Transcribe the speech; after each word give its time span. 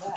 Hi, 0.00 0.14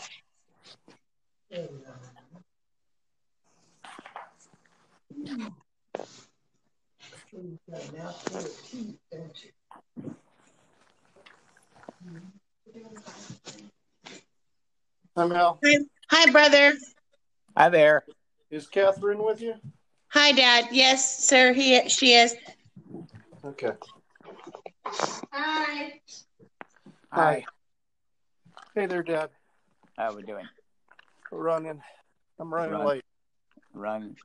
Mel. 15.28 15.59
Hi, 15.64 15.78
hi, 16.09 16.32
brother. 16.32 16.73
Hi 17.57 17.70
there. 17.70 18.05
Is 18.50 18.68
Catherine 18.68 19.23
with 19.23 19.41
you? 19.41 19.55
Hi, 20.09 20.32
Dad. 20.32 20.68
Yes, 20.71 21.25
sir. 21.27 21.54
He, 21.54 21.89
she 21.89 22.13
is. 22.13 22.36
Okay. 23.43 23.71
Hi. 24.86 26.00
Hi. 27.11 27.45
Hey 28.75 28.86
there, 28.86 29.04
Dad. 29.04 29.29
How 30.01 30.15
we 30.15 30.23
doing? 30.23 30.47
Running. 31.32 31.79
I'm 32.39 32.51
running 32.51 32.71
Run. 32.71 32.87
late. 32.87 33.05
Running. 33.71 34.17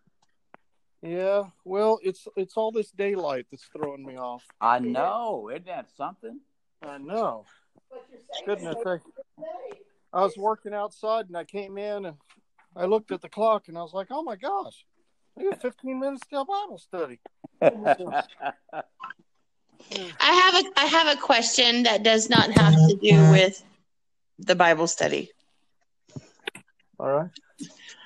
Yeah. 1.03 1.43
Well, 1.67 2.01
it's 2.03 2.27
it's 2.35 2.57
all 2.57 2.73
this 2.73 2.91
daylight 2.93 3.45
that's 3.51 3.69
throwing 3.77 4.03
me 4.03 4.17
off. 4.17 4.43
I 4.59 4.79
know. 4.79 5.51
Isn't 5.51 5.67
that 5.67 5.91
something? 5.95 6.41
I 6.81 6.97
know. 6.97 7.45
Goodness, 8.47 8.77
I, 8.87 8.97
I 10.15 10.23
was 10.23 10.39
working 10.39 10.73
outside 10.73 11.27
and 11.27 11.37
I 11.37 11.45
came 11.45 11.77
in 11.77 12.07
and 12.07 12.17
I 12.75 12.87
looked 12.87 13.13
at 13.13 13.21
the 13.21 13.29
clock 13.29 13.69
and 13.69 13.77
I 13.77 13.83
was 13.83 13.93
like, 13.93 14.07
oh 14.11 14.23
my 14.23 14.37
gosh, 14.37 14.87
I 15.39 15.43
got 15.43 15.61
15 15.61 16.01
minutes 16.01 16.23
till 16.31 16.47
Bible 16.47 16.79
study. 16.79 17.21
I 17.61 17.73
have 20.23 20.55
a 20.55 20.65
I 20.75 20.87
have 20.87 21.19
a 21.19 21.21
question 21.21 21.83
that 21.83 22.03
does 22.03 22.31
not 22.31 22.51
have 22.53 22.73
to 22.73 22.97
do 22.97 23.31
with 23.31 23.63
the 24.39 24.55
Bible 24.55 24.87
study. 24.87 25.33
All 26.99 27.13
right. 27.13 27.31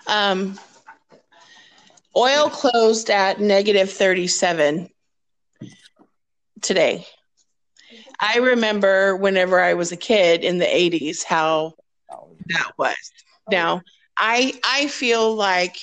Um, 0.07 0.59
oil 2.17 2.51
closed 2.51 3.11
at 3.11 3.41
negative 3.41 3.91
37 3.91 4.89
today. 6.61 7.07
I 8.19 8.39
remember 8.39 9.17
whenever 9.17 9.61
I 9.61 9.75
was 9.75 9.93
a 9.93 9.97
kid 9.97 10.45
in 10.45 10.59
the 10.59 10.67
80s 10.67 11.23
how 11.23 11.75
that 12.47 12.73
was. 12.77 12.97
Now, 13.51 13.83
I 14.17 14.53
I 14.65 14.89
feel 14.89 15.35
like 15.35 15.77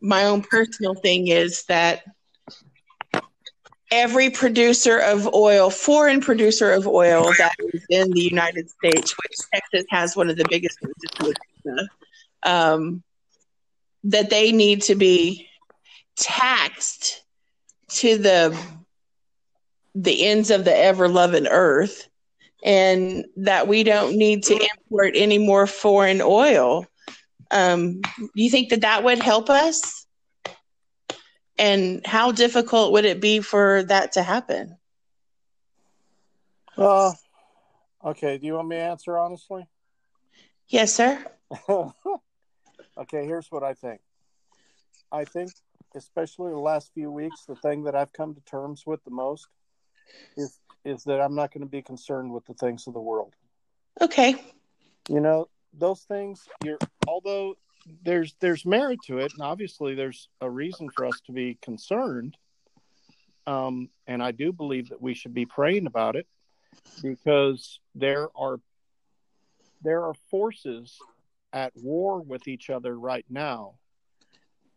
my 0.00 0.24
own 0.24 0.42
personal 0.42 0.94
thing 0.94 1.28
is 1.28 1.64
that 1.64 2.02
every 3.90 4.30
producer 4.30 4.98
of 4.98 5.26
oil, 5.34 5.70
foreign 5.70 6.20
producer 6.20 6.70
of 6.70 6.86
oil 6.86 7.24
that 7.38 7.54
is 7.72 7.84
in 7.90 8.10
the 8.10 8.20
United 8.20 8.70
States, 8.70 9.14
which 9.16 9.38
Texas 9.52 9.84
has 9.90 10.14
one 10.14 10.30
of 10.30 10.36
the 10.36 10.46
biggest 10.48 10.78
um, 12.42 13.02
that 14.04 14.30
they 14.30 14.52
need 14.52 14.82
to 14.82 14.94
be 14.94 15.48
taxed 16.16 17.24
to 17.88 18.18
the 18.18 18.56
the 19.94 20.26
ends 20.26 20.50
of 20.50 20.64
the 20.64 20.76
ever 20.76 21.08
loving 21.08 21.46
earth 21.46 22.08
and 22.64 23.24
that 23.36 23.66
we 23.66 23.82
don't 23.82 24.16
need 24.16 24.42
to 24.44 24.54
import 24.54 25.12
any 25.16 25.38
more 25.38 25.66
foreign 25.66 26.20
oil 26.20 26.86
um, 27.50 28.00
do 28.18 28.28
you 28.34 28.50
think 28.50 28.68
that 28.70 28.82
that 28.82 29.02
would 29.04 29.20
help 29.22 29.48
us 29.48 30.06
and 31.58 32.06
how 32.06 32.30
difficult 32.30 32.92
would 32.92 33.04
it 33.04 33.20
be 33.20 33.40
for 33.40 33.82
that 33.84 34.12
to 34.12 34.22
happen 34.22 34.76
Uh, 36.76 37.12
okay. 38.04 38.38
Do 38.38 38.46
you 38.46 38.54
want 38.54 38.68
me 38.68 38.76
to 38.76 38.82
answer 38.82 39.18
honestly? 39.18 39.66
yes 40.68 40.94
sir 40.94 41.24
okay, 41.68 43.26
here's 43.26 43.50
what 43.50 43.62
I 43.62 43.74
think. 43.74 44.00
I 45.10 45.24
think, 45.24 45.50
especially 45.94 46.50
the 46.50 46.58
last 46.58 46.92
few 46.92 47.10
weeks, 47.10 47.44
the 47.46 47.54
thing 47.56 47.84
that 47.84 47.94
I've 47.94 48.12
come 48.12 48.34
to 48.34 48.40
terms 48.42 48.84
with 48.86 49.02
the 49.04 49.10
most 49.10 49.48
is 50.36 50.60
is 50.84 51.04
that 51.04 51.20
I'm 51.20 51.34
not 51.34 51.52
going 51.52 51.62
to 51.62 51.70
be 51.70 51.82
concerned 51.82 52.32
with 52.32 52.46
the 52.46 52.54
things 52.54 52.86
of 52.86 52.94
the 52.94 53.00
world. 53.00 53.34
okay 54.00 54.36
You 55.08 55.20
know, 55.20 55.48
those 55.72 56.02
things. 56.02 56.46
You're 56.64 56.78
although 57.06 57.56
there's 58.02 58.34
there's 58.40 58.66
merit 58.66 59.00
to 59.06 59.18
it, 59.18 59.32
and 59.32 59.42
obviously 59.42 59.94
there's 59.94 60.28
a 60.40 60.50
reason 60.50 60.90
for 60.90 61.06
us 61.06 61.20
to 61.26 61.32
be 61.32 61.58
concerned. 61.62 62.36
Um, 63.46 63.88
and 64.06 64.22
I 64.22 64.32
do 64.32 64.52
believe 64.52 64.90
that 64.90 65.00
we 65.00 65.14
should 65.14 65.32
be 65.32 65.46
praying 65.46 65.86
about 65.86 66.16
it 66.16 66.26
because 67.02 67.80
there 67.94 68.28
are 68.36 68.60
there 69.82 70.04
are 70.04 70.14
forces 70.30 70.98
at 71.52 71.72
war 71.76 72.20
with 72.20 72.48
each 72.48 72.70
other 72.70 72.98
right 72.98 73.24
now 73.28 73.74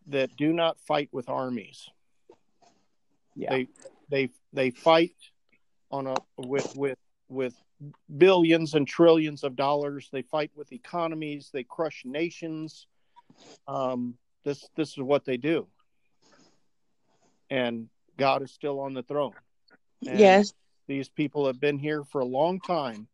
that 0.07 0.35
do 0.35 0.53
not 0.53 0.79
fight 0.79 1.09
with 1.11 1.29
armies. 1.29 1.89
Yeah. 3.35 3.49
They 3.49 3.67
they 4.09 4.29
they 4.53 4.71
fight 4.71 5.15
on 5.89 6.07
a 6.07 6.15
with 6.37 6.75
with 6.75 6.97
with 7.29 7.55
billions 8.17 8.73
and 8.73 8.87
trillions 8.87 9.43
of 9.43 9.55
dollars. 9.55 10.09
They 10.11 10.21
fight 10.21 10.51
with 10.55 10.71
economies. 10.73 11.49
They 11.53 11.63
crush 11.63 12.03
nations. 12.05 12.87
Um, 13.67 14.15
this 14.43 14.67
this 14.75 14.91
is 14.91 14.99
what 14.99 15.23
they 15.23 15.37
do, 15.37 15.67
and 17.49 17.87
God 18.17 18.41
is 18.41 18.51
still 18.51 18.79
on 18.79 18.93
the 18.93 19.03
throne. 19.03 19.33
And 20.05 20.19
yes 20.19 20.53
these 20.91 21.07
people 21.07 21.47
have 21.47 21.57
been 21.57 21.79
here 21.79 22.03
for 22.03 22.19
a 22.19 22.25
long 22.25 22.59
time, 22.59 23.07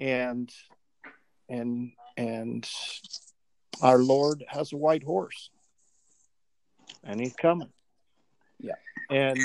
and 0.00 0.50
and 1.50 1.92
and 2.16 2.68
our 3.80 3.98
Lord 3.98 4.44
has 4.48 4.72
a 4.72 4.76
white 4.76 5.02
horse, 5.02 5.50
and 7.04 7.20
He's 7.20 7.34
coming. 7.34 7.70
Yeah. 8.60 8.74
and 9.10 9.38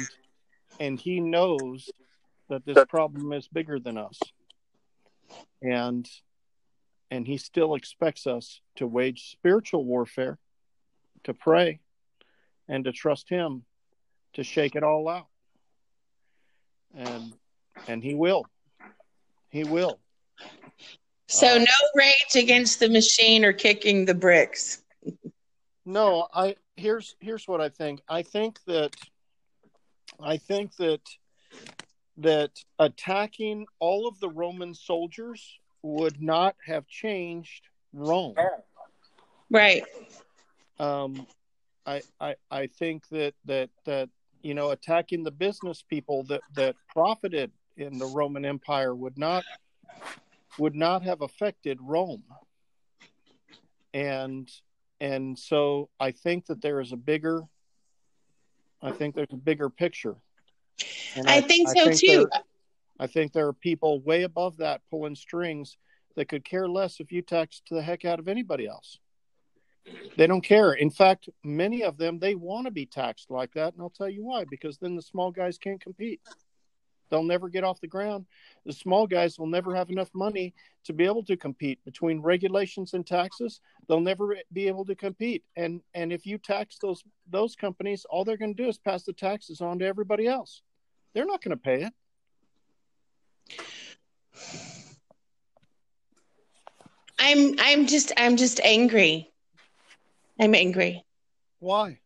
and 0.79 0.99
He 0.99 1.19
knows 1.19 1.89
that 2.49 2.65
this 2.65 2.83
problem 2.89 3.33
is 3.33 3.47
bigger 3.47 3.79
than 3.79 3.97
us, 3.97 4.19
and 5.61 6.09
and 7.09 7.25
He 7.25 7.37
still 7.37 7.75
expects 7.75 8.27
us 8.27 8.61
to 8.75 8.87
wage 8.87 9.31
spiritual 9.31 9.85
warfare, 9.85 10.37
to 11.23 11.33
pray, 11.33 11.79
and 12.67 12.83
to 12.85 12.91
trust 12.91 13.29
Him 13.29 13.63
to 14.33 14.43
shake 14.43 14.75
it 14.75 14.83
all 14.83 15.09
out, 15.09 15.27
and 16.95 17.33
and 17.87 18.03
He 18.03 18.13
will, 18.13 18.45
He 19.49 19.63
will. 19.63 19.99
So 21.27 21.55
Uh, 21.55 21.59
no 21.59 21.65
rage 21.95 22.35
against 22.35 22.79
the 22.79 22.89
machine 22.89 23.45
or 23.45 23.53
kicking 23.53 24.05
the 24.05 24.15
bricks 24.15 24.81
No, 25.87 26.27
I 26.33 26.57
here's 26.75 27.15
here's 27.21 27.47
what 27.47 27.61
I 27.61 27.69
think. 27.69 28.01
I 28.09 28.21
think 28.21 28.59
that 28.65 28.93
I 30.21 30.35
think 30.35 30.75
that 30.75 30.99
that 32.17 32.51
attacking 32.77 33.67
all 33.79 34.05
of 34.05 34.19
the 34.19 34.27
Roman 34.27 34.73
soldiers 34.73 35.59
would 35.83 36.21
not 36.21 36.57
have 36.65 36.87
changed 36.87 37.69
Rome. 37.93 38.35
right 39.49 39.83
Um, 40.77 41.25
I, 41.85 42.01
I 42.19 42.35
I 42.51 42.67
think 42.67 43.07
that 43.07 43.33
that 43.45 43.69
that 43.85 44.09
you 44.41 44.53
know 44.55 44.71
attacking 44.71 45.23
the 45.23 45.31
business 45.31 45.81
people 45.81 46.23
that 46.23 46.41
that 46.55 46.75
profited 46.89 47.49
in 47.77 47.97
the 47.97 48.07
Roman 48.07 48.43
Empire 48.43 48.93
would 48.93 49.17
not 49.17 49.45
would 50.57 50.75
not 50.75 51.03
have 51.03 51.21
affected 51.21 51.79
Rome. 51.81 52.23
And 53.93 54.49
and 54.99 55.37
so 55.37 55.89
I 55.99 56.11
think 56.11 56.47
that 56.47 56.61
there 56.61 56.79
is 56.81 56.91
a 56.91 56.97
bigger 56.97 57.43
I 58.81 58.91
think 58.91 59.15
there's 59.15 59.27
a 59.33 59.37
bigger 59.37 59.69
picture. 59.69 60.15
And 61.15 61.27
I 61.27 61.41
think 61.41 61.67
so 61.69 61.85
too. 61.99 62.07
there- 62.31 62.43
I 62.99 63.05
think 63.05 63.31
there 63.31 63.47
are 63.47 63.53
people 63.53 63.99
way 64.01 64.23
above 64.23 64.57
that 64.57 64.81
pulling 64.89 65.13
strings 65.15 65.77
that 66.15 66.27
could 66.29 66.43
care 66.43 66.67
less 66.67 66.99
if 66.99 67.11
you 67.11 67.21
tax 67.21 67.61
the 67.69 67.81
heck 67.81 68.05
out 68.05 68.17
of 68.17 68.27
anybody 68.27 68.65
else. 68.65 68.97
They 70.17 70.25
don't 70.25 70.41
care. 70.41 70.73
In 70.73 70.89
fact, 70.89 71.29
many 71.43 71.83
of 71.83 71.97
them 71.97 72.17
they 72.17 72.33
want 72.33 72.65
to 72.65 72.71
be 72.71 72.87
taxed 72.87 73.29
like 73.29 73.53
that, 73.53 73.73
and 73.73 73.81
I'll 73.83 73.91
tell 73.91 74.09
you 74.09 74.23
why. 74.25 74.45
Because 74.49 74.79
then 74.79 74.95
the 74.95 75.01
small 75.03 75.29
guys 75.31 75.59
can't 75.59 75.79
compete. 75.79 76.21
They'll 77.09 77.23
never 77.23 77.49
get 77.49 77.63
off 77.63 77.81
the 77.81 77.87
ground. 77.87 78.25
The 78.65 78.73
small 78.73 79.07
guys 79.07 79.39
will 79.39 79.47
never 79.47 79.75
have 79.75 79.89
enough 79.89 80.09
money 80.13 80.53
to 80.85 80.93
be 80.93 81.05
able 81.05 81.23
to 81.23 81.37
compete 81.37 81.83
between 81.85 82.21
regulations 82.21 82.93
and 82.93 83.05
taxes. 83.05 83.61
They'll 83.87 83.99
never 83.99 84.37
be 84.53 84.67
able 84.67 84.85
to 84.85 84.95
compete. 84.95 85.43
And 85.55 85.81
and 85.93 86.11
if 86.11 86.25
you 86.25 86.37
tax 86.37 86.77
those 86.81 87.03
those 87.29 87.55
companies, 87.55 88.05
all 88.09 88.23
they're 88.23 88.37
going 88.37 88.55
to 88.55 88.63
do 88.63 88.69
is 88.69 88.77
pass 88.77 89.03
the 89.03 89.13
taxes 89.13 89.61
on 89.61 89.79
to 89.79 89.85
everybody 89.85 90.27
else. 90.27 90.61
They're 91.13 91.25
not 91.25 91.43
going 91.43 91.57
to 91.57 91.61
pay 91.61 91.83
it. 91.83 91.93
I'm 97.19 97.55
I'm 97.59 97.87
just 97.87 98.11
I'm 98.17 98.37
just 98.37 98.59
angry. 98.61 99.31
I'm 100.39 100.53
angry. 100.53 101.03
Why? 101.59 101.99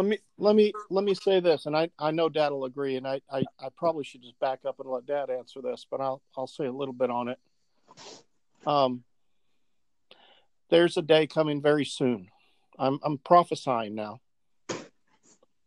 Let 0.00 0.08
me 0.08 0.18
let 0.38 0.56
me 0.56 0.72
let 0.88 1.04
me 1.04 1.14
say 1.14 1.40
this, 1.40 1.66
and 1.66 1.76
I 1.76 1.90
I 1.98 2.10
know 2.10 2.30
Dad 2.30 2.52
will 2.52 2.64
agree, 2.64 2.96
and 2.96 3.06
I, 3.06 3.20
I 3.30 3.44
I 3.58 3.68
probably 3.76 4.02
should 4.02 4.22
just 4.22 4.40
back 4.40 4.60
up 4.66 4.80
and 4.80 4.88
let 4.88 5.04
Dad 5.04 5.28
answer 5.28 5.60
this, 5.60 5.86
but 5.90 6.00
I'll 6.00 6.22
I'll 6.38 6.46
say 6.46 6.64
a 6.64 6.72
little 6.72 6.94
bit 6.94 7.10
on 7.10 7.28
it. 7.28 7.38
Um, 8.66 9.04
there's 10.70 10.96
a 10.96 11.02
day 11.02 11.26
coming 11.26 11.60
very 11.60 11.84
soon. 11.84 12.28
I'm 12.78 12.98
I'm 13.02 13.18
prophesying 13.18 13.94
now. 13.94 14.20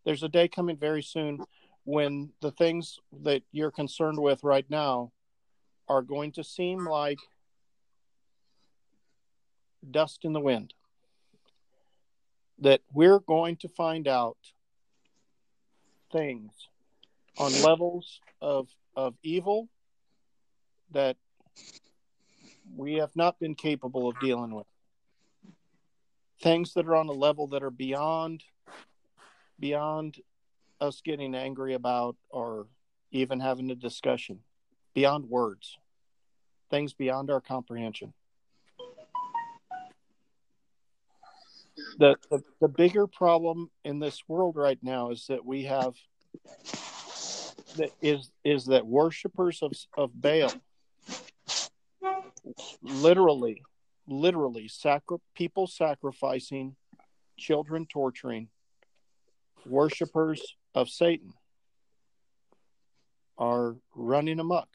There's 0.03 0.24
a 0.24 0.30
day 0.30 0.47
coming 0.47 0.77
very 0.77 1.03
soon 1.03 1.39
when 1.83 2.31
the 2.41 2.51
things 2.51 2.97
that 3.21 3.44
you're 3.51 3.71
concerned 3.71 4.19
with 4.19 4.44
right 4.44 4.65
now 4.68 5.12
are 5.88 6.01
going 6.01 6.31
to 6.31 6.44
seem 6.44 6.88
like 6.88 7.19
dust 9.91 10.25
in 10.25 10.33
the 10.33 10.39
wind. 10.39 10.74
That 12.59 12.81
we're 12.94 13.19
going 13.19 13.57
to 13.57 13.67
find 13.67 14.07
out 14.07 14.38
things 16.11 16.51
on 17.38 17.51
levels 17.61 18.21
of 18.41 18.69
of 18.95 19.15
evil 19.23 19.69
that 20.91 21.17
we 22.75 22.95
have 22.95 23.15
not 23.15 23.39
been 23.39 23.55
capable 23.55 24.07
of 24.07 24.19
dealing 24.19 24.53
with. 24.53 24.67
Things 26.41 26.73
that 26.73 26.85
are 26.88 26.95
on 26.95 27.07
a 27.07 27.13
level 27.13 27.47
that 27.47 27.63
are 27.63 27.71
beyond 27.71 28.44
beyond 29.59 30.17
us 30.79 31.01
getting 31.01 31.35
angry 31.35 31.73
about 31.73 32.15
or 32.29 32.67
even 33.11 33.39
having 33.39 33.71
a 33.71 33.75
discussion, 33.75 34.39
beyond 34.94 35.29
words, 35.29 35.77
things 36.69 36.94
beyond 36.94 37.29
our 37.29 37.39
comprehension. 37.39 38.13
The, 42.00 42.16
the 42.31 42.44
the 42.60 42.68
bigger 42.68 43.07
problem 43.07 43.69
in 43.86 44.00
this 44.00 44.24
world 44.28 44.56
right 44.56 44.80
now 44.81 45.12
is 45.12 45.25
that 45.28 45.45
we 45.45 45.63
have 45.66 45.94
that 47.78 47.92
is 48.01 48.31
is 48.44 48.66
that 48.66 48.86
worshipers 48.86 49.60
of 49.62 49.74
of 49.95 50.10
Baal 50.19 50.51
literally 52.81 53.62
literally 54.07 54.68
sacri- 54.68 55.18
people 55.36 55.68
sacrificing 55.68 56.75
children 57.38 57.86
torturing 57.86 58.50
worshippers 59.66 60.56
of 60.75 60.89
Satan 60.89 61.34
are 63.38 63.75
running 63.96 64.39
amok 64.39 64.68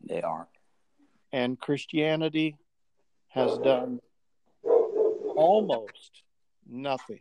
They 0.00 0.22
are. 0.22 0.48
and 1.32 1.58
Christianity 1.58 2.56
has 3.28 3.56
done 3.58 4.00
almost 5.36 6.22
nothing 6.68 7.20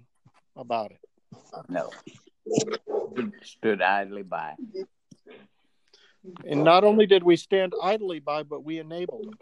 about 0.55 0.91
it. 0.91 0.99
No. 1.69 1.89
Stood 3.43 3.81
idly 3.81 4.23
by. 4.23 4.53
And 6.45 6.63
not 6.63 6.83
only 6.83 7.05
did 7.05 7.23
we 7.23 7.35
stand 7.35 7.73
idly 7.81 8.19
by, 8.19 8.43
but 8.43 8.63
we 8.63 8.79
enabled 8.79 9.25
them. 9.25 9.37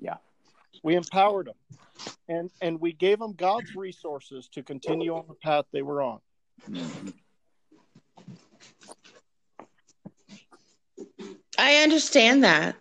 Yeah. 0.00 0.16
We 0.82 0.94
empowered 0.96 1.46
them. 1.46 1.54
And 2.28 2.50
and 2.62 2.80
we 2.80 2.92
gave 2.92 3.18
them 3.18 3.34
God's 3.34 3.74
resources 3.74 4.48
to 4.54 4.62
continue 4.62 5.14
on 5.14 5.24
the 5.28 5.34
path 5.34 5.66
they 5.72 5.82
were 5.82 6.00
on. 6.00 6.20
I 11.58 11.76
understand 11.82 12.44
that. 12.44 12.76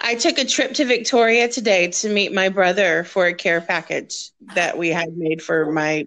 I 0.00 0.14
took 0.14 0.38
a 0.38 0.44
trip 0.44 0.74
to 0.74 0.84
Victoria 0.84 1.48
today 1.48 1.88
to 1.88 2.08
meet 2.08 2.32
my 2.32 2.48
brother 2.48 3.04
for 3.04 3.26
a 3.26 3.34
care 3.34 3.60
package 3.60 4.30
that 4.54 4.76
we 4.76 4.90
had 4.90 5.16
made 5.16 5.42
for 5.42 5.72
my 5.72 6.06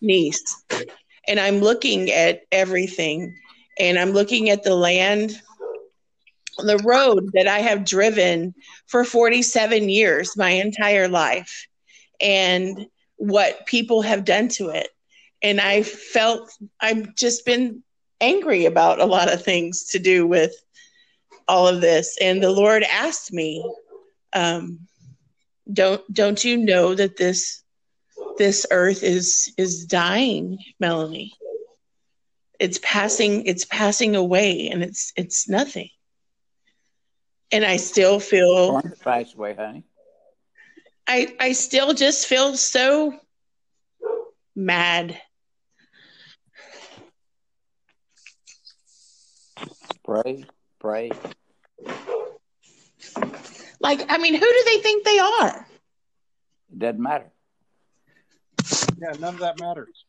niece. 0.00 0.62
And 1.26 1.40
I'm 1.40 1.58
looking 1.58 2.10
at 2.10 2.42
everything 2.52 3.36
and 3.78 3.98
I'm 3.98 4.10
looking 4.10 4.50
at 4.50 4.62
the 4.62 4.74
land, 4.74 5.40
the 6.58 6.78
road 6.78 7.30
that 7.34 7.46
I 7.46 7.60
have 7.60 7.84
driven 7.84 8.54
for 8.86 9.04
47 9.04 9.88
years, 9.88 10.36
my 10.36 10.50
entire 10.50 11.08
life, 11.08 11.66
and 12.20 12.86
what 13.16 13.66
people 13.66 14.02
have 14.02 14.24
done 14.24 14.48
to 14.48 14.70
it. 14.70 14.88
And 15.42 15.60
I 15.60 15.82
felt 15.82 16.50
I've 16.80 17.14
just 17.14 17.46
been 17.46 17.82
angry 18.20 18.64
about 18.64 19.00
a 19.00 19.06
lot 19.06 19.32
of 19.32 19.42
things 19.42 19.84
to 19.90 19.98
do 19.98 20.26
with 20.26 20.54
all 21.48 21.66
of 21.66 21.80
this 21.80 22.16
and 22.20 22.42
the 22.42 22.50
lord 22.50 22.82
asked 22.84 23.32
me 23.32 23.64
um, 24.34 24.80
don't 25.72 26.02
don't 26.12 26.44
you 26.44 26.56
know 26.56 26.94
that 26.94 27.16
this 27.16 27.62
this 28.36 28.66
earth 28.70 29.02
is 29.02 29.52
is 29.56 29.86
dying 29.86 30.58
melanie 30.78 31.32
it's 32.60 32.78
passing 32.82 33.46
it's 33.46 33.64
passing 33.64 34.14
away 34.14 34.68
and 34.68 34.82
it's 34.82 35.12
it's 35.16 35.48
nothing 35.48 35.88
and 37.50 37.64
i 37.64 37.76
still 37.76 38.20
feel 38.20 38.70
Corn 38.80 38.92
price 39.00 39.34
way, 39.34 39.54
honey. 39.54 39.84
i 41.06 41.34
i 41.40 41.52
still 41.52 41.94
just 41.94 42.26
feel 42.26 42.56
so 42.56 43.18
mad 44.54 45.18
Pray, 50.04 50.46
pray. 50.80 51.10
Like 53.80 54.04
i 54.08 54.18
mean 54.18 54.34
who 54.34 54.40
do 54.40 54.62
they 54.66 54.78
think 54.78 55.04
they 55.04 55.18
are 55.18 55.66
It 56.72 56.78
doesn't 56.78 57.02
matter. 57.02 57.30
Yeah, 59.00 59.14
none 59.18 59.34
of 59.34 59.40
that 59.40 59.58
matters. 59.60 60.04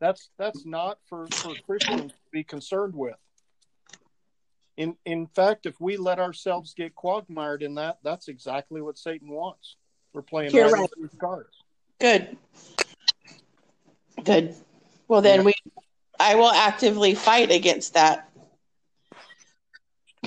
That's 0.00 0.28
that's 0.38 0.66
not 0.66 0.98
for, 1.08 1.28
for 1.40 1.54
Christians 1.64 2.12
to 2.12 2.18
be 2.32 2.42
concerned 2.44 2.94
with. 2.94 3.14
In 4.76 4.96
in 5.06 5.26
fact, 5.28 5.64
if 5.66 5.80
we 5.80 5.96
let 5.96 6.18
ourselves 6.18 6.74
get 6.74 6.94
quagmired 6.94 7.62
in 7.62 7.76
that, 7.76 7.98
that's 8.02 8.28
exactly 8.28 8.82
what 8.82 8.98
Satan 8.98 9.28
wants. 9.30 9.76
We're 10.12 10.22
playing 10.22 10.52
You're 10.52 10.70
right 10.70 10.88
right. 10.90 11.20
cards. 11.20 11.56
Good. 12.00 12.36
Good. 14.24 14.54
Well, 15.08 15.22
then 15.22 15.40
Yeah. 15.40 15.44
we, 15.44 15.54
I 16.18 16.34
will 16.34 16.50
actively 16.50 17.14
fight 17.14 17.50
against 17.50 17.94
that. 17.94 18.25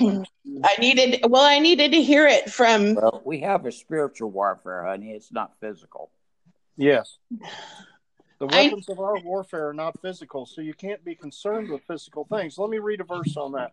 I 0.64 0.76
needed, 0.78 1.20
well, 1.28 1.42
I 1.44 1.58
needed 1.58 1.92
to 1.92 2.02
hear 2.02 2.26
it 2.26 2.50
from, 2.50 2.94
Well, 2.94 3.22
we 3.24 3.40
have 3.40 3.66
a 3.66 3.72
spiritual 3.72 4.30
warfare, 4.30 4.84
honey. 4.84 5.10
It's 5.12 5.32
not 5.32 5.52
physical. 5.60 6.10
Yes. 6.76 7.18
The 8.38 8.46
I- 8.48 8.62
weapons 8.64 8.88
of 8.88 8.98
our 9.00 9.18
warfare 9.20 9.68
are 9.68 9.74
not 9.74 10.00
physical, 10.00 10.46
so 10.46 10.60
you 10.62 10.72
can't 10.74 11.04
be 11.04 11.14
concerned 11.14 11.70
with 11.70 11.82
physical 11.82 12.24
things. 12.24 12.56
Let 12.58 12.70
me 12.70 12.78
read 12.78 13.00
a 13.00 13.04
verse 13.04 13.36
on 13.36 13.52
that. 13.52 13.72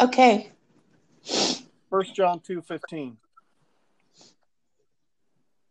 okay. 0.00 0.52
First 1.88 2.14
John 2.14 2.40
two 2.40 2.60
fifteen. 2.62 3.16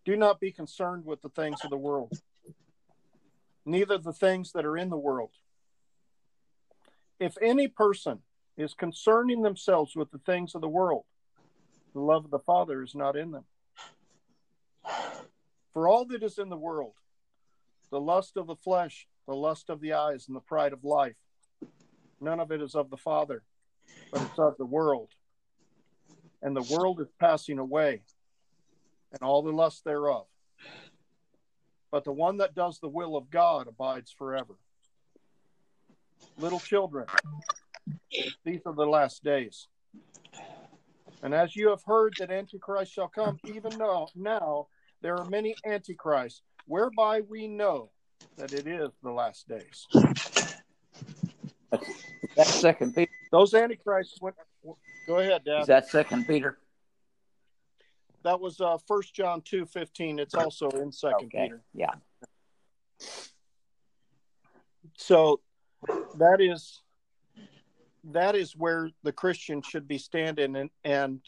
Do 0.06 0.16
not 0.16 0.40
be 0.40 0.52
concerned 0.52 1.06
with 1.06 1.22
the 1.22 1.30
things 1.30 1.60
of 1.64 1.70
the 1.70 1.78
world, 1.78 2.12
neither 3.66 3.98
the 3.98 4.14
things 4.14 4.52
that 4.54 4.66
are 4.66 4.78
in 4.78 4.90
the 4.90 4.98
world. 4.98 5.32
If 7.20 7.38
any 7.42 7.68
person 7.68 8.20
is 8.58 8.74
concerning 8.74 9.42
themselves 9.42 9.96
with 9.96 10.12
the 10.12 10.20
things 10.20 10.56
of 10.56 10.62
the 10.62 10.70
world, 10.70 11.06
the 11.94 12.00
love 12.00 12.26
of 12.26 12.32
the 12.32 12.40
Father 12.40 12.82
is 12.82 12.96
not 12.96 13.16
in 13.16 13.32
them. 13.32 13.46
For 15.74 15.88
all 15.88 16.06
that 16.06 16.24
is 16.24 16.38
in 16.38 16.50
the 16.50 16.58
world, 16.58 16.94
the 17.90 18.00
lust 18.00 18.38
of 18.38 18.48
the 18.48 18.56
flesh, 18.56 19.08
the 19.28 19.36
lust 19.36 19.70
of 19.70 19.82
the 19.82 19.94
eyes, 19.94 20.28
and 20.28 20.36
the 20.36 20.42
pride 20.42 20.74
of 20.74 20.84
life, 20.84 21.16
none 22.20 22.40
of 22.40 22.52
it 22.52 22.62
is 22.62 22.76
of 22.76 22.90
the 22.90 22.98
Father, 22.98 23.44
but 24.12 24.22
it's 24.22 24.40
of 24.40 24.58
the 24.58 24.66
world 24.66 25.10
and 26.42 26.56
the 26.56 26.76
world 26.76 27.00
is 27.00 27.08
passing 27.20 27.60
away, 27.60 28.02
and 29.12 29.22
all 29.22 29.42
the 29.42 29.52
lust 29.52 29.84
thereof. 29.84 30.26
But 31.92 32.04
the 32.04 32.12
one 32.12 32.38
that 32.38 32.56
does 32.56 32.80
the 32.80 32.90
will 32.90 33.16
of 33.16 33.30
God 33.30 33.68
abides 33.68 34.12
forever. 34.12 34.56
Little 36.38 36.60
children, 36.60 37.06
these 38.44 38.62
are 38.66 38.74
the 38.74 38.86
last 38.86 39.24
days. 39.24 39.68
And 41.24 41.34
as 41.34 41.56
you 41.56 41.70
have 41.70 41.84
heard 41.86 42.16
that 42.20 42.32
Antichrist 42.32 42.92
shall 42.92 43.08
come, 43.08 43.40
even 43.46 43.78
now, 43.78 44.08
now 44.16 44.68
there 45.02 45.16
are 45.16 45.26
many 45.26 45.56
Antichrists, 45.66 46.42
whereby 46.66 47.22
we 47.22 47.48
know 47.48 47.92
that 48.38 48.54
it 48.54 48.66
is 48.66 48.90
the 49.04 49.12
last 49.12 49.48
days. 49.48 49.88
That's 52.36 52.56
Second 52.60 52.96
Peter. 52.96 53.12
Those 53.32 53.54
Antichrists 53.54 54.20
went. 54.22 54.36
Go 55.08 55.18
ahead, 55.18 55.44
Dad. 55.44 55.62
Is 55.62 55.68
that 55.68 55.88
Second 55.88 56.28
Peter? 56.28 56.58
That 58.24 58.40
was 58.40 58.62
uh 58.62 58.78
First 58.88 59.14
John 59.16 59.42
two 59.42 59.66
fifteen. 59.66 60.20
It's 60.20 60.36
also 60.36 60.70
in 60.70 60.92
Second 60.92 61.26
Okay. 61.26 61.44
Peter. 61.44 61.64
Yeah. 61.74 61.94
So 64.98 65.42
that 66.18 66.40
is 66.40 66.82
that 68.06 68.36
is 68.36 68.56
where 68.56 68.90
the 69.04 69.12
Christian 69.12 69.62
should 69.62 69.88
be 69.88 69.98
standing, 69.98 70.56
and 70.56 70.70
and 70.84 71.22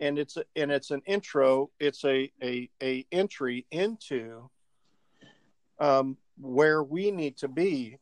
and 0.00 0.18
it's 0.18 0.38
and 0.56 0.70
it's 0.70 0.90
an 0.90 1.02
intro. 1.06 1.70
It's 1.78 2.04
a 2.04 2.30
a 2.42 2.68
a 2.82 3.06
entry 3.12 3.66
into 3.70 4.48
um, 5.78 6.16
where 6.40 6.82
we 6.82 7.10
need 7.10 7.36
to 7.38 7.48
be 7.48 7.98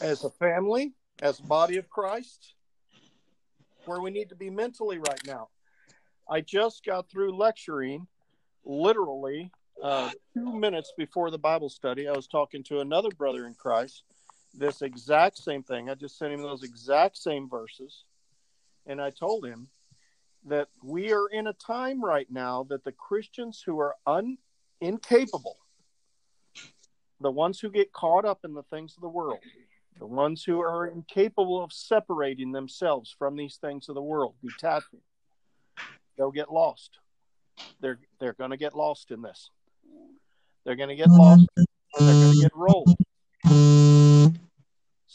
as 0.00 0.24
a 0.24 0.30
family, 0.30 0.92
as 1.22 1.40
body 1.40 1.76
of 1.76 1.88
Christ, 1.88 2.54
where 3.86 4.00
we 4.00 4.10
need 4.10 4.28
to 4.28 4.36
be 4.36 4.50
mentally 4.50 4.98
right 4.98 5.20
now. 5.26 5.48
I 6.28 6.40
just 6.40 6.84
got 6.84 7.10
through 7.10 7.36
lecturing 7.36 8.06
literally 8.64 9.50
uh, 9.82 10.10
two 10.34 10.52
minutes 10.54 10.92
before 10.96 11.30
the 11.30 11.38
Bible 11.38 11.68
study. 11.68 12.06
I 12.06 12.12
was 12.12 12.26
talking 12.28 12.62
to 12.64 12.80
another 12.80 13.08
brother 13.10 13.46
in 13.46 13.54
Christ, 13.54 14.04
this 14.54 14.82
exact 14.82 15.38
same 15.38 15.62
thing. 15.62 15.88
I 15.88 15.94
just 15.94 16.18
sent 16.18 16.32
him 16.32 16.42
those 16.42 16.62
exact 16.62 17.16
same 17.16 17.48
verses. 17.48 18.04
And 18.86 19.00
I 19.00 19.10
told 19.10 19.44
him 19.44 19.68
that 20.46 20.68
we 20.82 21.12
are 21.12 21.28
in 21.28 21.46
a 21.46 21.52
time 21.52 22.02
right 22.02 22.26
now 22.30 22.64
that 22.70 22.84
the 22.84 22.92
Christians 22.92 23.62
who 23.64 23.78
are 23.78 23.94
un, 24.06 24.38
incapable, 24.80 25.56
the 27.20 27.30
ones 27.30 27.60
who 27.60 27.70
get 27.70 27.92
caught 27.92 28.24
up 28.24 28.40
in 28.44 28.54
the 28.54 28.62
things 28.64 28.94
of 28.96 29.02
the 29.02 29.08
world, 29.08 29.40
the 29.98 30.06
ones 30.06 30.42
who 30.42 30.60
are 30.60 30.86
incapable 30.86 31.62
of 31.62 31.72
separating 31.72 32.52
themselves 32.52 33.14
from 33.18 33.36
these 33.36 33.56
things 33.56 33.88
of 33.88 33.94
the 33.94 34.02
world, 34.02 34.34
detaching, 34.42 35.00
they'll 36.16 36.30
get 36.30 36.50
lost. 36.50 36.98
They're 37.80 37.98
they're 38.18 38.32
going 38.32 38.50
to 38.50 38.56
get 38.56 38.74
lost 38.74 39.10
in 39.10 39.20
this. 39.20 39.50
They're 40.64 40.76
going 40.76 40.88
to 40.88 40.96
get 40.96 41.10
lost. 41.10 41.46
They're 41.56 41.66
going 41.98 42.32
to 42.32 42.40
get 42.40 42.52
rolled. 42.54 43.99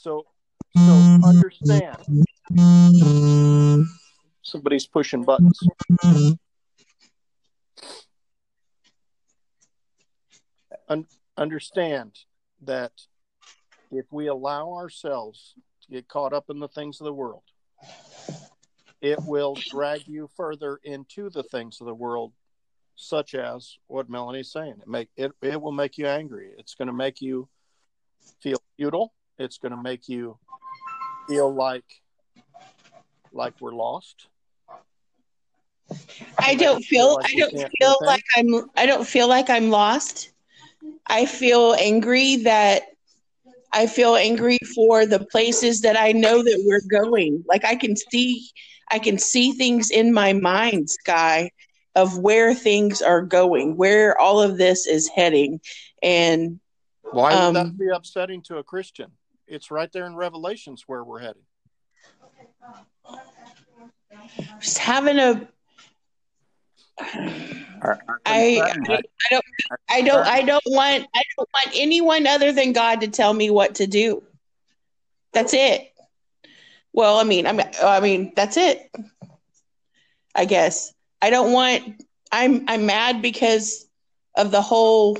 So 0.05 0.27
so 0.77 1.17
understand. 1.23 1.97
Somebody's 4.43 4.85
pushing 4.85 5.23
buttons. 5.23 5.59
Un- 10.87 11.07
understand 11.35 12.19
that 12.61 12.91
if 13.89 14.05
we 14.11 14.27
allow 14.27 14.73
ourselves 14.73 15.55
to 15.81 15.91
get 15.91 16.07
caught 16.07 16.33
up 16.33 16.51
in 16.51 16.59
the 16.59 16.67
things 16.67 17.01
of 17.01 17.05
the 17.05 17.13
world, 17.13 17.41
it 19.01 19.17
will 19.25 19.55
drag 19.71 20.07
you 20.07 20.29
further 20.37 20.79
into 20.83 21.31
the 21.31 21.41
things 21.41 21.81
of 21.81 21.87
the 21.87 21.95
world, 21.95 22.31
such 22.95 23.33
as 23.33 23.79
what 23.87 24.07
Melanie's 24.07 24.51
saying. 24.51 24.75
It 24.79 24.87
make 24.87 25.09
it 25.17 25.31
it 25.41 25.59
will 25.59 25.71
make 25.71 25.97
you 25.97 26.05
angry. 26.05 26.51
It's 26.59 26.75
going 26.75 26.89
to 26.89 26.93
make 26.93 27.21
you 27.21 27.49
feel 28.39 28.61
futile. 28.77 29.11
It's 29.37 29.57
going 29.57 29.71
to 29.71 29.81
make 29.81 30.07
you 30.07 30.37
feel 31.27 31.53
like 31.53 31.85
like 33.33 33.53
we're 33.59 33.73
lost. 33.73 34.27
I 36.39 36.55
don't 36.55 36.83
feel 36.83 37.19
I 37.21 37.33
don't 37.35 37.69
feel 37.79 37.95
like 38.01 38.23
I'm 38.35 38.69
I 38.75 38.85
don't 38.85 39.05
feel 39.05 39.27
like 39.27 39.49
I'm 39.49 39.69
lost. 39.69 40.31
I 41.07 41.25
feel 41.25 41.75
angry 41.79 42.37
that 42.37 42.83
I 43.73 43.87
feel 43.87 44.15
angry 44.15 44.57
for 44.73 45.05
the 45.05 45.25
places 45.25 45.81
that 45.81 45.99
I 45.99 46.13
know 46.13 46.41
that 46.41 46.63
we're 46.65 46.81
going. 46.89 47.43
Like 47.47 47.65
I 47.65 47.75
can 47.75 47.95
see 47.95 48.49
I 48.89 48.99
can 48.99 49.17
see 49.17 49.51
things 49.51 49.91
in 49.91 50.13
my 50.13 50.33
mind, 50.33 50.89
Sky, 50.89 51.51
of 51.95 52.19
where 52.19 52.53
things 52.53 53.01
are 53.01 53.21
going, 53.21 53.75
where 53.75 54.19
all 54.19 54.41
of 54.41 54.57
this 54.57 54.87
is 54.87 55.09
heading. 55.09 55.59
And 56.01 56.59
why 57.11 57.33
would 57.33 57.39
um, 57.39 57.53
that 57.53 57.77
be 57.77 57.87
upsetting 57.93 58.41
to 58.43 58.57
a 58.57 58.63
Christian? 58.63 59.11
It's 59.47 59.71
right 59.71 59.91
there 59.91 60.05
in 60.05 60.15
Revelations 60.15 60.83
where 60.87 61.03
we're 61.03 61.19
heading. 61.19 61.43
Just 64.59 64.77
having 64.77 65.19
a 65.19 65.47
I, 66.97 67.97
I, 68.25 68.73
I 68.85 68.97
don't 69.29 69.45
I 69.89 70.01
don't 70.01 70.27
I 70.27 70.41
don't 70.41 70.63
want 70.67 71.07
I 71.13 71.21
don't 71.37 71.49
want 71.53 71.75
anyone 71.75 72.25
other 72.25 72.51
than 72.51 72.73
God 72.73 73.01
to 73.01 73.07
tell 73.07 73.33
me 73.33 73.49
what 73.49 73.75
to 73.75 73.87
do. 73.87 74.23
That's 75.33 75.53
it. 75.53 75.91
Well, 76.93 77.17
I 77.19 77.23
mean, 77.23 77.45
I 77.45 77.51
mean, 77.51 77.67
I 77.83 77.99
mean, 77.99 78.31
that's 78.35 78.55
it. 78.57 78.89
I 80.33 80.45
guess 80.45 80.93
I 81.21 81.29
don't 81.29 81.51
want. 81.51 82.03
I'm 82.31 82.63
I'm 82.67 82.85
mad 82.85 83.21
because 83.21 83.85
of 84.35 84.51
the 84.51 84.61
whole. 84.61 85.17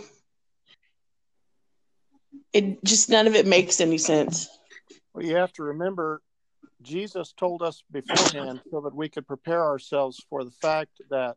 It 2.55 2.81
just 2.85 3.09
none 3.09 3.27
of 3.27 3.35
it 3.35 3.45
makes 3.45 3.81
any 3.81 3.97
sense. 3.97 4.47
Well, 5.13 5.25
you 5.25 5.35
have 5.35 5.51
to 5.53 5.63
remember, 5.63 6.21
Jesus 6.81 7.33
told 7.33 7.61
us 7.61 7.83
beforehand 7.91 8.61
so 8.71 8.79
that 8.79 8.95
we 8.95 9.09
could 9.09 9.27
prepare 9.27 9.61
ourselves 9.61 10.25
for 10.29 10.45
the 10.45 10.51
fact 10.51 11.01
that 11.09 11.35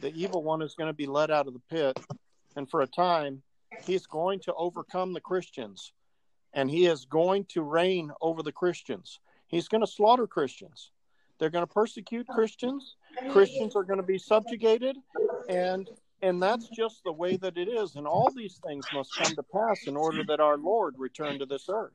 the 0.00 0.14
evil 0.14 0.44
one 0.44 0.62
is 0.62 0.76
going 0.76 0.86
to 0.86 0.94
be 0.94 1.06
let 1.06 1.32
out 1.32 1.48
of 1.48 1.54
the 1.54 1.62
pit, 1.68 1.98
and 2.54 2.70
for 2.70 2.82
a 2.82 2.86
time, 2.86 3.42
he's 3.84 4.06
going 4.06 4.38
to 4.38 4.54
overcome 4.54 5.12
the 5.12 5.20
Christians, 5.20 5.92
and 6.52 6.70
he 6.70 6.86
is 6.86 7.06
going 7.06 7.44
to 7.46 7.62
reign 7.62 8.12
over 8.20 8.44
the 8.44 8.52
Christians. 8.52 9.18
He's 9.48 9.66
going 9.66 9.80
to 9.80 9.90
slaughter 9.90 10.28
Christians. 10.28 10.92
They're 11.40 11.50
going 11.50 11.66
to 11.66 11.74
persecute 11.74 12.28
Christians. 12.28 12.94
Christians 13.32 13.74
are 13.74 13.82
going 13.82 13.98
to 14.00 14.06
be 14.06 14.18
subjugated, 14.18 14.96
and 15.48 15.90
and 16.22 16.40
that's 16.40 16.68
just 16.68 17.02
the 17.04 17.12
way 17.12 17.36
that 17.36 17.58
it 17.58 17.68
is. 17.68 17.96
And 17.96 18.06
all 18.06 18.30
these 18.34 18.60
things 18.64 18.86
must 18.94 19.14
come 19.16 19.34
to 19.34 19.42
pass 19.42 19.86
in 19.86 19.96
order 19.96 20.22
that 20.28 20.40
our 20.40 20.56
Lord 20.56 20.94
return 20.96 21.38
to 21.40 21.46
this 21.46 21.68
earth. 21.68 21.92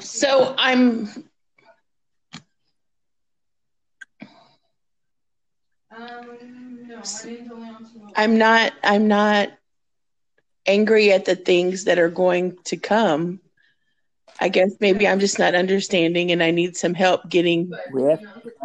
So 0.00 0.54
I'm 0.58 1.08
I'm 8.16 8.38
not 8.38 8.72
I'm 8.82 9.08
not 9.08 9.50
angry 10.66 11.12
at 11.12 11.24
the 11.24 11.36
things 11.36 11.84
that 11.84 11.98
are 11.98 12.08
going 12.08 12.56
to 12.64 12.76
come. 12.76 13.40
I 14.40 14.48
guess 14.48 14.72
maybe 14.80 15.06
I'm 15.06 15.20
just 15.20 15.38
not 15.38 15.54
understanding 15.54 16.32
and 16.32 16.42
I 16.42 16.50
need 16.50 16.76
some 16.76 16.94
help 16.94 17.28
getting 17.28 17.72
we 17.92 18.02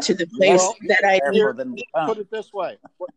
to 0.01 0.13
the 0.13 0.25
place 0.27 0.59
Well, 0.59 0.75
that 0.87 1.03
I 1.05 1.19
to 1.19 1.31
need. 1.31 1.41
for 1.41 1.53
them. 1.53 1.75
Put 2.05 2.17
it 2.17 2.31
this 2.31 2.51
way. 2.53 2.77
What, 2.97 3.09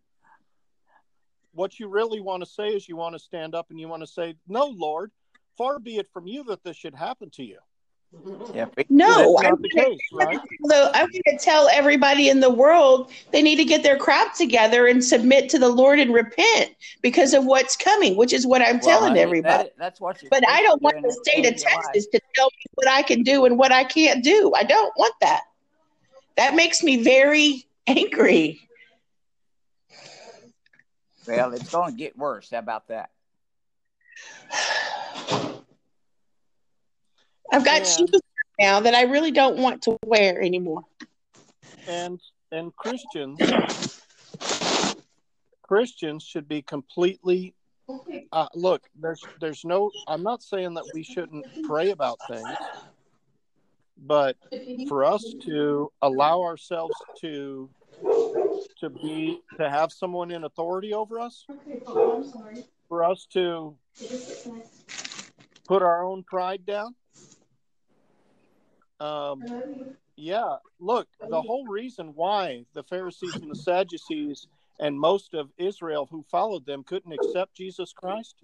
what 1.52 1.80
you 1.80 1.88
really 1.88 2.20
want 2.20 2.42
to 2.42 2.48
say 2.48 2.68
is 2.68 2.88
you 2.88 2.96
want 2.96 3.14
to 3.14 3.18
stand 3.18 3.54
up 3.54 3.70
and 3.70 3.80
you 3.80 3.88
want 3.88 4.02
to 4.02 4.06
say, 4.06 4.34
No, 4.48 4.66
Lord, 4.66 5.10
far 5.56 5.78
be 5.78 5.96
it 5.96 6.08
from 6.12 6.26
you 6.26 6.44
that 6.44 6.62
this 6.62 6.76
should 6.76 6.94
happen 6.94 7.30
to 7.30 7.44
you. 7.44 7.58
Yeah, 8.52 8.66
No, 8.88 9.36
That's 9.36 9.46
I'm 9.46 9.50
not 9.50 9.62
the 9.62 9.98
right? 10.12 10.38
Although 10.62 10.90
I'm 10.92 11.06
going 11.06 11.38
to 11.38 11.38
tell 11.38 11.68
everybody 11.68 12.28
in 12.28 12.40
the 12.40 12.50
world 12.50 13.12
they 13.30 13.40
need 13.40 13.56
to 13.56 13.64
get 13.64 13.84
their 13.84 13.96
crap 13.96 14.34
together 14.34 14.86
and 14.88 15.02
submit 15.02 15.48
to 15.50 15.58
the 15.58 15.68
Lord 15.68 16.00
and 16.00 16.12
repent 16.12 16.74
because 17.00 17.32
of 17.32 17.44
what's 17.44 17.76
coming, 17.76 18.16
which 18.16 18.32
is 18.32 18.46
what 18.46 18.62
I'm 18.62 18.80
well, 18.80 18.88
telling 18.88 19.10
honey, 19.10 19.20
everybody. 19.20 19.64
that- 19.64 19.78
that's 19.78 20.00
what 20.00 20.20
but 20.28 20.46
I 20.48 20.62
don't 20.62 20.82
want 20.82 20.96
the 21.02 21.12
state 21.24 21.46
of. 21.46 21.56
Texas 21.56 22.06
to 22.08 22.20
tell 22.34 22.46
me 22.46 22.64
what 22.74 22.88
I 22.88 23.02
can 23.02 23.22
do 23.22 23.44
and 23.44 23.56
what 23.56 23.70
I 23.70 23.84
can't 23.84 24.24
do. 24.24 24.52
I 24.56 24.64
don't 24.64 24.92
want 24.96 25.14
that. 25.20 25.42
That 26.36 26.54
makes 26.54 26.82
me 26.82 27.02
very 27.02 27.66
angry. 27.86 28.60
Well, 31.28 31.52
it's 31.54 31.70
going 31.70 31.92
to 31.92 31.96
get 31.96 32.18
worse. 32.18 32.50
How 32.50 32.58
about 32.58 32.88
that? 32.88 33.10
I've 37.52 37.64
got 37.64 37.78
Yeah. 37.78 37.96
shoes 37.96 38.20
now 38.58 38.80
that 38.80 38.94
I 38.94 39.02
really 39.02 39.30
don't 39.30 39.58
want 39.58 39.82
to 39.82 39.96
wear 40.04 40.40
anymore. 40.40 40.84
And 41.86 42.20
and 42.52 42.74
Christians 42.76 43.40
Christians 45.62 46.24
should 46.24 46.48
be 46.48 46.62
completely 46.62 47.54
uh, 48.32 48.48
look, 48.54 48.82
there's 49.00 49.26
there's 49.40 49.64
no 49.64 49.92
I'm 50.06 50.22
not 50.22 50.42
saying 50.42 50.74
that 50.74 50.84
we 50.94 51.02
shouldn't 51.02 51.46
pray 51.64 51.90
about 51.90 52.18
things, 52.28 52.56
but 54.06 54.36
for 54.88 55.04
us 55.04 55.34
to 55.44 55.90
allow 56.02 56.42
ourselves 56.42 56.96
to 57.20 57.70
to 58.80 58.90
be 58.90 59.40
to 59.58 59.68
have 59.68 59.92
someone 59.92 60.30
in 60.30 60.44
authority 60.44 60.94
over 60.94 61.20
us, 61.20 61.44
for 62.88 63.04
us 63.04 63.26
to 63.32 63.76
put 65.68 65.82
our 65.82 66.04
own 66.04 66.22
pride 66.24 66.64
down. 66.64 66.94
Um, 69.00 69.42
yeah, 70.16 70.56
look, 70.78 71.08
the 71.28 71.40
whole 71.40 71.66
reason 71.66 72.12
why 72.14 72.66
the 72.74 72.82
Pharisees 72.82 73.34
and 73.36 73.50
the 73.50 73.56
Sadducees 73.56 74.46
and 74.78 74.98
most 74.98 75.34
of 75.34 75.50
Israel 75.56 76.06
who 76.10 76.24
followed 76.30 76.66
them 76.66 76.84
couldn't 76.84 77.12
accept 77.12 77.54
Jesus 77.54 77.92
Christ 77.92 78.36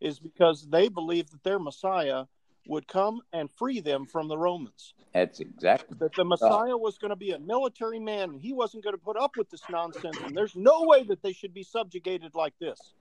is 0.00 0.18
because 0.18 0.66
they 0.68 0.88
believed 0.88 1.32
that 1.32 1.44
their 1.44 1.58
Messiah 1.58 2.24
would 2.66 2.88
come 2.88 3.20
and 3.32 3.50
free 3.50 3.80
them 3.80 4.06
from 4.06 4.28
the 4.28 4.38
Romans. 4.38 4.94
That's 5.12 5.40
exactly. 5.40 5.96
That 6.00 6.14
the 6.14 6.24
Messiah 6.24 6.76
was 6.76 6.98
going 6.98 7.10
to 7.10 7.16
be 7.16 7.30
a 7.30 7.38
military 7.38 8.00
man 8.00 8.30
and 8.30 8.40
he 8.40 8.52
wasn't 8.52 8.82
going 8.82 8.94
to 8.94 9.02
put 9.02 9.16
up 9.16 9.36
with 9.36 9.50
this 9.50 9.62
nonsense. 9.70 10.16
And 10.24 10.36
there's 10.36 10.56
no 10.56 10.82
way 10.82 11.04
that 11.04 11.22
they 11.22 11.32
should 11.32 11.54
be 11.54 11.62
subjugated 11.62 12.34
like 12.34 12.54
this. 12.58 12.94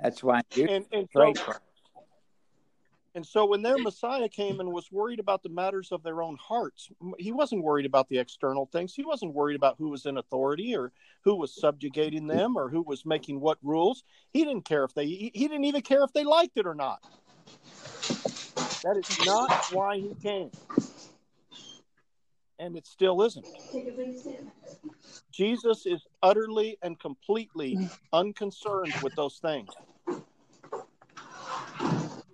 That's 0.00 0.22
why 0.22 0.40
And 0.56 0.86
and 0.92 1.08
so 1.12 1.20
pray 1.20 1.34
for. 1.34 1.60
And 3.14 3.26
so 3.26 3.44
when 3.44 3.62
their 3.62 3.76
Messiah 3.76 4.28
came 4.28 4.60
and 4.60 4.72
was 4.72 4.92
worried 4.92 5.18
about 5.18 5.42
the 5.42 5.48
matters 5.48 5.90
of 5.90 6.04
their 6.04 6.22
own 6.22 6.36
hearts, 6.36 6.90
he 7.18 7.32
wasn't 7.32 7.64
worried 7.64 7.86
about 7.86 8.08
the 8.08 8.18
external 8.18 8.66
things. 8.66 8.94
He 8.94 9.04
wasn't 9.04 9.34
worried 9.34 9.56
about 9.56 9.76
who 9.78 9.88
was 9.88 10.06
in 10.06 10.18
authority 10.18 10.76
or 10.76 10.92
who 11.24 11.34
was 11.34 11.52
subjugating 11.52 12.28
them 12.28 12.56
or 12.56 12.68
who 12.68 12.82
was 12.82 13.04
making 13.04 13.40
what 13.40 13.58
rules. 13.62 14.04
He 14.32 14.44
didn't 14.44 14.64
care 14.64 14.84
if 14.84 14.94
they 14.94 15.06
he 15.06 15.30
didn't 15.34 15.64
even 15.64 15.82
care 15.82 16.04
if 16.04 16.12
they 16.12 16.22
liked 16.22 16.56
it 16.56 16.66
or 16.66 16.74
not. 16.74 17.02
That 18.84 18.96
is 18.96 19.26
not 19.26 19.72
why 19.72 19.96
he 19.96 20.14
came. 20.22 20.50
And 22.60 22.76
it 22.76 22.86
still 22.86 23.22
isn't. 23.22 23.46
Jesus 25.32 25.84
is 25.84 26.06
utterly 26.22 26.78
and 26.82 26.98
completely 26.98 27.74
mm. 27.74 27.90
unconcerned 28.12 28.94
with 29.02 29.14
those 29.16 29.38
things. 29.38 29.70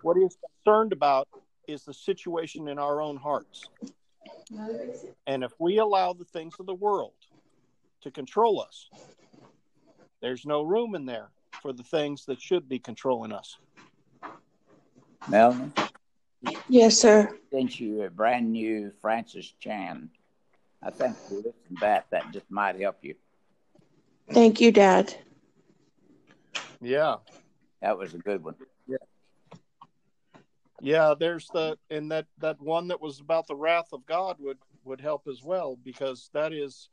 What 0.02 0.16
is 0.18 0.37
concerned 0.66 0.92
about 0.92 1.28
is 1.68 1.85
the 1.85 1.94
situation 1.94 2.66
in 2.68 2.78
our 2.78 3.00
own 3.00 3.16
hearts. 3.16 3.68
And 5.26 5.44
if 5.44 5.52
we 5.61 5.78
allow 5.78 6.12
the 6.12 6.25
things 6.25 6.54
of 6.58 6.66
the 6.66 6.75
world 6.75 7.12
to 8.02 8.11
control 8.11 8.61
us, 8.61 8.88
there's 10.20 10.44
no 10.44 10.62
room 10.62 10.96
in 10.96 11.06
there 11.06 11.28
for 11.62 11.73
the 11.73 11.85
things 11.85 12.25
that 12.26 12.40
should 12.40 12.68
be 12.68 12.80
controlling 12.80 13.32
us. 13.32 13.58
Melanie? 15.28 15.70
Yes, 16.68 16.99
sir. 16.99 17.28
Since 17.52 17.78
you 17.78 18.02
a 18.02 18.11
brand 18.11 18.50
new 18.50 18.90
Francis 19.00 19.52
Chan, 19.61 20.11
I 20.82 20.90
think 20.90 21.16
if 21.25 21.30
you 21.30 21.37
listen 21.38 21.52
to 21.70 21.80
that, 21.80 22.06
that 22.11 22.32
just 22.32 22.50
might 22.50 22.80
help 22.80 22.99
you. 23.02 23.14
Thank 24.30 24.61
you, 24.61 24.73
Dad. 24.73 25.14
Yeah. 26.80 27.16
That 27.82 27.99
was 27.99 28.14
a 28.14 28.18
good 28.18 28.42
one. 28.42 28.56
Yeah, 30.80 31.14
there's 31.18 31.49
the 31.49 31.78
and 31.90 32.11
that 32.11 32.26
that 32.38 32.61
one 32.61 32.88
that 32.88 33.00
was 33.00 33.21
about 33.21 33.47
the 33.47 33.56
wrath 33.56 33.88
of 33.92 34.06
God 34.06 34.37
would 34.40 34.59
would 34.85 35.00
help 35.00 35.23
as 35.28 35.42
well 35.42 35.78
because 35.83 36.30
that 36.35 36.52
is 36.52 36.88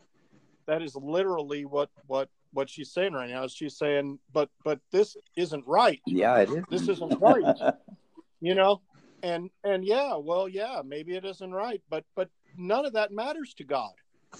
that 0.67 0.81
is 0.81 0.95
literally 0.95 1.65
what 1.65 1.89
what 2.07 2.29
what 2.53 2.69
she's 2.69 2.91
saying 2.91 3.13
right 3.13 3.29
now. 3.29 3.43
Is 3.43 3.53
she's 3.53 3.77
saying, 3.77 4.19
but 4.31 4.49
but 4.63 4.79
this 4.91 5.17
isn't 5.35 5.65
right. 5.67 6.01
Yeah, 6.05 6.37
it 6.37 6.49
is. 6.49 6.63
This 6.69 6.89
isn't 6.89 7.19
right. 7.19 7.57
you 8.41 8.55
know, 8.55 8.81
and 9.21 9.49
and 9.63 9.85
yeah, 9.85 10.15
well, 10.15 10.47
yeah, 10.47 10.81
maybe 10.85 11.15
it 11.15 11.25
isn't 11.25 11.51
right, 11.51 11.81
but 11.89 12.05
but 12.15 12.29
none 12.57 12.85
of 12.85 12.93
that 12.93 13.11
matters 13.11 13.53
to 13.55 13.63
God. 13.63 13.91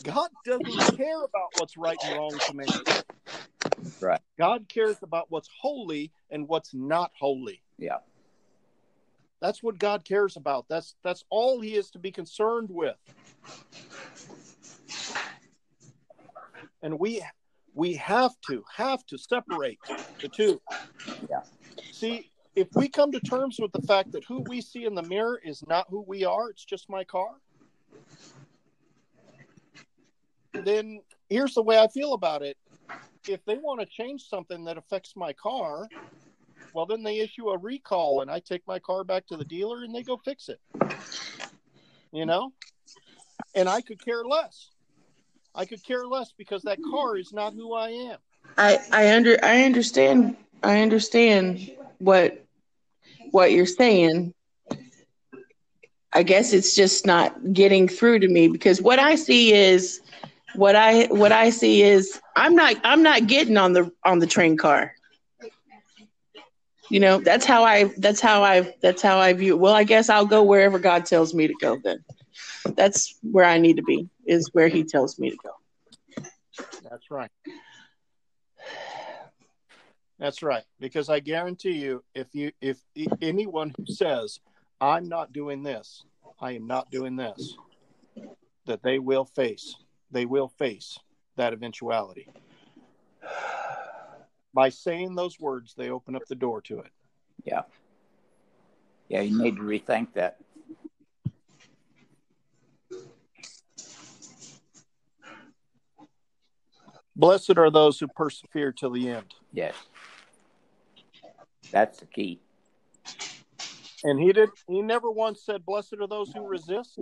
God 0.04 0.30
doesn't 0.46 0.98
care 0.98 1.24
about 1.24 1.50
what's 1.54 1.78
right 1.78 1.98
and 2.02 2.12
wrong 2.18 2.38
to 2.48 2.54
man. 2.54 2.68
Right. 4.02 4.22
God 4.38 4.68
cares 4.68 4.98
about 5.02 5.28
what's 5.30 5.50
holy 5.62 6.12
and 6.30 6.48
what's 6.48 6.74
not 6.74 7.12
holy. 7.18 7.62
Yeah. 7.78 7.98
That's 9.44 9.62
what 9.62 9.78
God 9.78 10.06
cares 10.06 10.38
about. 10.38 10.68
That's 10.70 10.96
that's 11.04 11.26
all 11.30 11.60
he 11.60 11.76
is 11.76 11.92
to 11.92 12.00
be 12.00 12.12
concerned 12.14 12.70
with. 12.72 12.96
And 16.82 16.98
we 16.98 17.22
we 17.74 17.96
have 17.96 18.32
to 18.48 18.64
have 18.74 19.06
to 19.08 19.18
separate 19.18 19.80
the 20.22 20.30
two. 20.30 20.62
Yeah. 21.30 21.42
See, 21.92 22.32
if 22.56 22.70
we 22.74 22.88
come 22.88 23.12
to 23.12 23.20
terms 23.20 23.60
with 23.60 23.74
the 23.74 23.82
fact 23.82 24.14
that 24.14 24.24
who 24.24 24.46
we 24.48 24.62
see 24.62 24.86
in 24.86 24.96
the 24.96 25.04
mirror 25.04 25.42
is 25.44 25.62
not 25.68 25.88
who 25.90 26.06
we 26.08 26.24
are, 26.24 26.50
it's 26.50 26.64
just 26.64 26.90
my 26.90 27.04
car, 27.04 27.32
then 30.54 31.02
here's 31.28 31.56
the 31.56 31.64
way 31.64 31.78
I 31.78 31.90
feel 31.90 32.14
about 32.14 32.44
it. 32.44 32.56
If 33.28 33.44
they 33.44 33.58
want 33.58 33.82
to 33.82 33.86
change 33.86 34.24
something 34.24 34.64
that 34.66 34.78
affects 34.78 35.18
my 35.18 35.34
car, 35.34 35.90
well, 36.74 36.86
then 36.86 37.04
they 37.04 37.20
issue 37.20 37.50
a 37.50 37.58
recall 37.58 38.22
and 38.22 38.32
I 38.32 38.40
take 38.40 38.64
my 38.68 38.80
car 38.80 39.04
back 39.04 39.28
to 39.28 39.38
the 39.38 39.46
dealer 39.46 39.84
and 39.84 39.94
they 39.94 40.04
go 40.04 40.18
fix 40.18 40.50
it. 40.50 40.60
You 42.12 42.26
know? 42.26 42.52
And 43.56 43.70
I 43.70 43.82
could 43.82 44.04
care 44.04 44.24
less. 44.24 44.70
I 45.56 45.66
could 45.66 45.84
care 45.86 46.06
less 46.06 46.34
because 46.38 46.64
that 46.64 46.80
car 46.92 47.18
is 47.18 47.32
not 47.32 47.54
who 47.54 47.74
I 47.74 47.90
am. 47.90 48.18
I 48.58 48.80
I 48.92 49.16
under 49.16 49.38
I 49.44 49.64
understand 49.64 50.36
I 50.64 50.82
understand 50.82 51.72
what 52.00 52.44
what 53.32 53.52
you're 53.52 53.66
saying. 53.66 54.34
I 56.14 56.24
guess 56.24 56.54
it's 56.54 56.76
just 56.76 57.06
not 57.06 57.54
getting 57.54 57.88
through 57.88 58.20
to 58.20 58.28
me 58.28 58.48
because 58.48 58.82
what 58.82 59.00
I 59.00 59.16
see 59.16 59.54
is 59.54 60.02
what 60.56 60.76
I 60.76 61.06
what 61.06 61.32
I 61.32 61.50
see 61.50 61.82
is 61.82 62.20
I'm 62.36 62.56
not 62.56 62.76
I'm 62.84 63.04
not 63.04 63.28
getting 63.28 63.58
on 63.58 63.74
the 63.74 63.92
on 64.06 64.20
the 64.20 64.28
train 64.28 64.58
car. 64.58 64.94
You 66.94 67.00
know, 67.00 67.18
that's 67.18 67.44
how 67.44 67.64
I 67.64 67.86
that's 67.98 68.22
how 68.22 68.44
I 68.44 68.72
that's 68.80 69.02
how 69.02 69.18
I 69.18 69.34
view 69.34 69.56
it. 69.56 69.60
Well, 69.60 69.74
I 69.74 69.84
guess 69.84 70.10
I'll 70.10 70.28
go 70.28 70.44
wherever 70.44 70.78
God 70.78 71.08
tells 71.08 71.34
me 71.34 71.48
to 71.48 71.54
go 71.60 71.80
then. 71.84 72.06
That's 72.76 73.18
where 73.24 73.46
I 73.46 73.58
need 73.58 73.78
to 73.78 73.82
be, 73.82 74.08
is 74.28 74.52
where 74.54 74.68
he 74.68 74.84
tells 74.84 75.18
me 75.18 75.32
to 75.32 75.38
go. 75.38 76.66
That's 76.88 77.10
right. 77.10 77.32
That's 80.20 80.44
right. 80.44 80.66
Because 80.80 81.10
I 81.10 81.20
guarantee 81.20 81.72
you, 81.72 82.04
if 82.14 82.28
you 82.34 82.52
if 82.62 82.78
anyone 83.24 83.74
who 83.76 83.88
says, 83.88 84.40
I'm 84.80 85.10
not 85.10 85.34
doing 85.34 85.64
this, 85.64 86.04
I 86.40 86.52
am 86.52 86.68
not 86.68 86.92
doing 86.92 87.16
this, 87.16 87.58
that 88.68 88.84
they 88.84 89.00
will 89.00 89.26
face, 89.26 89.78
they 90.12 90.28
will 90.28 90.50
face 90.60 91.00
that 91.38 91.54
eventuality 91.54 92.30
by 94.54 94.70
saying 94.70 95.16
those 95.16 95.40
words, 95.40 95.74
they 95.76 95.90
open 95.90 96.16
up 96.16 96.24
the 96.28 96.36
door 96.36 96.62
to 96.62 96.80
it. 96.80 96.92
Yeah. 97.44 97.64
Yeah, 99.10 99.22
you 99.22 99.42
need 99.42 99.56
to 99.58 99.62
rethink 99.62 100.14
that. 100.14 100.38
Blessed 107.16 107.58
are 107.58 107.70
those 107.70 108.00
who 108.00 108.08
persevere 108.08 108.72
till 108.72 108.92
the 108.92 109.10
end. 109.10 109.34
Yes. 109.52 109.76
That's 111.72 112.00
the 112.00 112.06
key. 112.06 112.40
And 114.04 114.20
he 114.20 114.34
did 114.34 114.50
he 114.68 114.82
never 114.82 115.10
once 115.10 115.44
said 115.46 115.66
blessed 115.66 115.96
are 116.00 116.08
those 116.08 116.32
who 116.34 116.46
resist. 116.46 117.00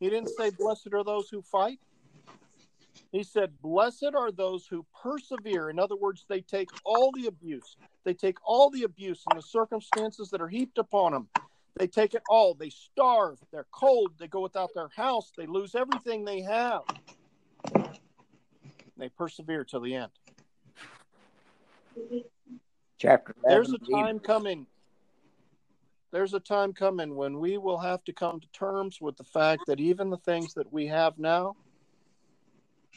He 0.00 0.10
didn't 0.10 0.30
say 0.30 0.50
blessed 0.50 0.88
are 0.92 1.04
those 1.04 1.28
who 1.28 1.42
fight. 1.42 1.78
He 3.12 3.24
said, 3.24 3.60
Blessed 3.60 4.12
are 4.14 4.30
those 4.30 4.66
who 4.66 4.86
persevere. 5.02 5.68
In 5.70 5.78
other 5.78 5.96
words, 5.96 6.24
they 6.28 6.40
take 6.40 6.68
all 6.84 7.10
the 7.12 7.26
abuse. 7.26 7.76
They 8.04 8.14
take 8.14 8.36
all 8.44 8.70
the 8.70 8.84
abuse 8.84 9.24
and 9.28 9.38
the 9.38 9.42
circumstances 9.42 10.30
that 10.30 10.40
are 10.40 10.48
heaped 10.48 10.78
upon 10.78 11.12
them. 11.12 11.28
They 11.76 11.86
take 11.86 12.14
it 12.14 12.22
all. 12.28 12.54
They 12.54 12.70
starve. 12.70 13.38
They're 13.52 13.66
cold. 13.72 14.12
They 14.18 14.28
go 14.28 14.40
without 14.40 14.70
their 14.74 14.90
house. 14.94 15.32
They 15.36 15.46
lose 15.46 15.74
everything 15.74 16.24
they 16.24 16.42
have. 16.42 16.82
They 18.96 19.08
persevere 19.08 19.64
till 19.64 19.80
the 19.80 19.94
end. 19.94 20.12
Chapter 22.98 23.34
11, 23.44 23.48
There's 23.48 23.72
a 23.72 23.78
time 23.90 24.18
coming. 24.20 24.66
There's 26.12 26.34
a 26.34 26.40
time 26.40 26.72
coming 26.74 27.14
when 27.14 27.38
we 27.38 27.56
will 27.56 27.78
have 27.78 28.04
to 28.04 28.12
come 28.12 28.40
to 28.40 28.46
terms 28.48 29.00
with 29.00 29.16
the 29.16 29.24
fact 29.24 29.62
that 29.66 29.80
even 29.80 30.10
the 30.10 30.18
things 30.18 30.54
that 30.54 30.72
we 30.72 30.86
have 30.88 31.18
now 31.18 31.56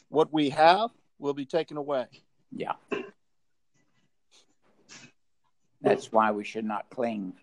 what 0.10 0.32
we 0.32 0.50
have 0.50 0.90
will 1.20 1.34
be 1.34 1.46
taken 1.46 1.78
away. 1.78 2.06
Yeah. 2.52 2.74
That's 5.82 6.12
why 6.12 6.32
we 6.32 6.44
should 6.44 6.66
not 6.66 6.90
cling. 6.90 7.34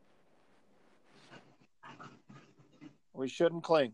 We 3.13 3.29
shouldn't 3.29 3.65
cling. 3.65 3.93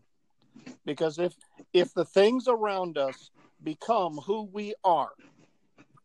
Because 0.85 1.19
if 1.19 1.33
if 1.73 1.93
the 1.93 2.05
things 2.05 2.47
around 2.47 2.97
us 2.97 3.29
become 3.63 4.17
who 4.17 4.43
we 4.43 4.73
are, 4.83 5.11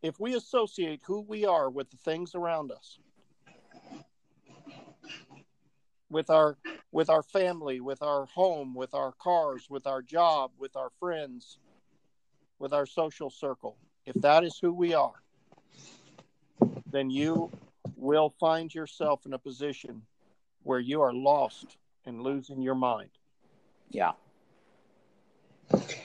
if 0.01 0.19
we 0.19 0.35
associate 0.35 1.01
who 1.05 1.21
we 1.21 1.45
are 1.45 1.69
with 1.69 1.89
the 1.89 1.97
things 1.97 2.35
around 2.35 2.71
us, 2.71 2.99
with 6.09 6.29
our 6.29 6.57
with 6.91 7.09
our 7.09 7.23
family, 7.23 7.79
with 7.79 8.01
our 8.01 8.25
home, 8.25 8.75
with 8.75 8.93
our 8.93 9.13
cars, 9.13 9.67
with 9.69 9.87
our 9.87 10.01
job, 10.01 10.51
with 10.57 10.75
our 10.75 10.89
friends, 10.99 11.57
with 12.63 12.73
our 12.73 12.85
social 12.85 13.29
circle, 13.29 13.75
if 14.05 14.15
that 14.21 14.45
is 14.45 14.57
who 14.57 14.71
we 14.71 14.93
are, 14.93 15.21
then 16.89 17.09
you 17.09 17.51
will 17.97 18.33
find 18.39 18.73
yourself 18.73 19.25
in 19.25 19.33
a 19.33 19.37
position 19.37 20.01
where 20.63 20.79
you 20.79 21.01
are 21.01 21.11
lost 21.11 21.75
and 22.05 22.21
losing 22.21 22.61
your 22.61 22.73
mind. 22.73 23.09
Yeah. 23.89 24.13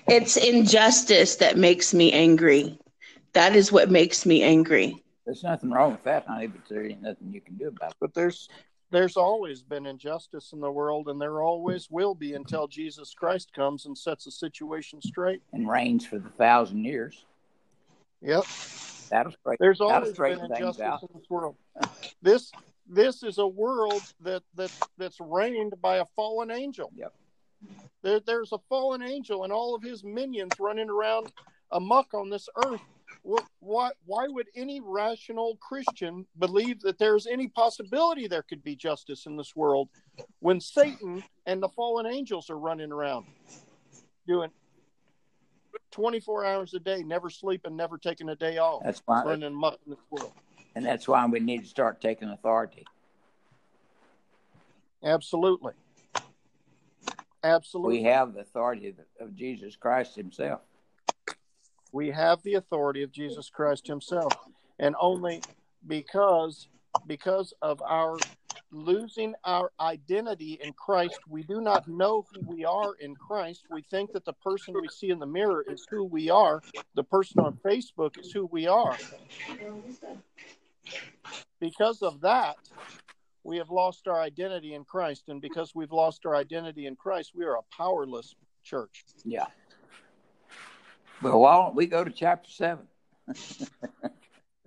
It's 0.08 0.36
injustice 0.36 1.36
that 1.36 1.56
makes 1.56 1.94
me 1.94 2.10
angry. 2.10 2.76
That 3.34 3.54
is 3.54 3.70
what 3.70 3.88
makes 3.88 4.26
me 4.26 4.42
angry. 4.42 5.00
There's 5.24 5.44
nothing 5.44 5.70
wrong 5.70 5.92
with 5.92 6.02
that, 6.04 6.26
honey, 6.26 6.48
but 6.48 6.62
there 6.68 6.84
ain't 6.84 7.02
nothing 7.02 7.32
you 7.32 7.40
can 7.40 7.56
do 7.56 7.68
about 7.68 7.92
it. 7.92 7.96
But 8.00 8.14
there's 8.14 8.48
there's 8.90 9.16
always 9.16 9.62
been 9.62 9.86
injustice 9.86 10.52
in 10.52 10.60
the 10.60 10.70
world, 10.70 11.08
and 11.08 11.20
there 11.20 11.42
always 11.42 11.90
will 11.90 12.14
be 12.14 12.34
until 12.34 12.66
Jesus 12.66 13.14
Christ 13.14 13.52
comes 13.52 13.86
and 13.86 13.96
sets 13.96 14.24
the 14.24 14.30
situation 14.30 15.02
straight 15.02 15.42
and 15.52 15.68
reigns 15.68 16.06
for 16.06 16.18
the 16.18 16.30
thousand 16.30 16.84
years. 16.84 17.24
Yep. 18.22 18.44
That'll 19.10 19.32
straighten. 19.32 19.58
There's 19.60 19.80
always 19.80 20.12
been 20.12 20.38
things 20.38 20.50
injustice 20.50 20.82
out. 20.82 21.02
in 21.02 21.08
this 21.14 21.30
world. 21.30 21.56
This 22.22 22.50
this 22.88 23.22
is 23.22 23.38
a 23.38 23.46
world 23.46 24.02
that 24.20 24.42
that 24.54 24.72
that's 24.96 25.20
reigned 25.20 25.74
by 25.80 25.98
a 25.98 26.04
fallen 26.16 26.50
angel. 26.50 26.90
Yep. 26.96 27.12
There, 28.02 28.20
there's 28.20 28.52
a 28.52 28.58
fallen 28.68 29.02
angel 29.02 29.44
and 29.44 29.52
all 29.52 29.74
of 29.74 29.82
his 29.82 30.04
minions 30.04 30.52
running 30.60 30.88
around 30.88 31.32
amuck 31.72 32.14
on 32.14 32.30
this 32.30 32.48
earth. 32.64 32.80
Why, 33.22 33.90
why 34.06 34.26
would 34.28 34.46
any 34.54 34.80
rational 34.80 35.58
Christian 35.60 36.26
believe 36.38 36.80
that 36.80 36.98
there's 36.98 37.26
any 37.26 37.48
possibility 37.48 38.26
there 38.26 38.42
could 38.42 38.62
be 38.62 38.76
justice 38.76 39.26
in 39.26 39.36
this 39.36 39.54
world 39.54 39.88
when 40.40 40.60
Satan 40.60 41.22
and 41.46 41.62
the 41.62 41.68
fallen 41.68 42.06
angels 42.06 42.48
are 42.48 42.58
running 42.58 42.92
around 42.92 43.26
doing 44.26 44.50
24 45.90 46.44
hours 46.44 46.74
a 46.74 46.78
day, 46.78 47.02
never 47.02 47.28
sleeping, 47.28 47.76
never 47.76 47.98
taking 47.98 48.28
a 48.28 48.36
day 48.36 48.58
off, 48.58 48.82
That's 48.84 49.02
why, 49.04 49.24
running 49.24 49.52
amuck 49.52 49.78
in 49.86 49.90
this 49.90 50.00
world? 50.10 50.32
and 50.74 50.84
that's 50.86 51.08
why 51.08 51.26
we 51.26 51.40
need 51.40 51.62
to 51.62 51.68
start 51.68 52.00
taking 52.00 52.28
authority. 52.30 52.84
Absolutely. 55.02 55.72
Absolutely. 57.42 57.98
We 57.98 58.04
have 58.04 58.34
the 58.34 58.40
authority 58.40 58.94
of 59.20 59.34
Jesus 59.34 59.76
Christ 59.76 60.16
Himself. 60.16 60.60
We 61.92 62.10
have 62.10 62.42
the 62.42 62.54
authority 62.54 63.02
of 63.02 63.12
Jesus 63.12 63.50
Christ 63.50 63.86
himself. 63.86 64.34
And 64.78 64.94
only 65.00 65.42
because 65.86 66.68
because 67.06 67.52
of 67.62 67.80
our 67.82 68.18
losing 68.70 69.34
our 69.44 69.70
identity 69.80 70.58
in 70.62 70.72
Christ 70.72 71.18
we 71.28 71.42
do 71.42 71.60
not 71.60 71.88
know 71.88 72.26
who 72.32 72.40
we 72.46 72.64
are 72.64 72.94
in 73.00 73.14
Christ. 73.14 73.64
We 73.70 73.82
think 73.82 74.12
that 74.12 74.24
the 74.24 74.32
person 74.34 74.74
we 74.80 74.88
see 74.88 75.10
in 75.10 75.18
the 75.18 75.26
mirror 75.26 75.64
is 75.66 75.86
who 75.88 76.04
we 76.04 76.28
are. 76.30 76.62
The 76.94 77.04
person 77.04 77.40
on 77.40 77.58
Facebook 77.64 78.18
is 78.18 78.32
who 78.32 78.46
we 78.46 78.66
are. 78.66 78.96
Because 81.60 82.02
of 82.02 82.20
that 82.20 82.56
we 83.44 83.56
have 83.56 83.70
lost 83.70 84.08
our 84.08 84.20
identity 84.20 84.74
in 84.74 84.84
Christ. 84.84 85.24
And 85.28 85.40
because 85.40 85.74
we've 85.74 85.92
lost 85.92 86.26
our 86.26 86.36
identity 86.36 86.86
in 86.86 86.96
Christ 86.96 87.32
we 87.34 87.44
are 87.44 87.56
a 87.56 87.62
powerless 87.74 88.34
church. 88.62 89.04
Yeah. 89.24 89.46
Well, 91.22 91.40
why 91.40 91.56
don't 91.56 91.74
we 91.74 91.86
go 91.86 92.04
to 92.04 92.10
chapter 92.10 92.50
seven? 92.50 92.86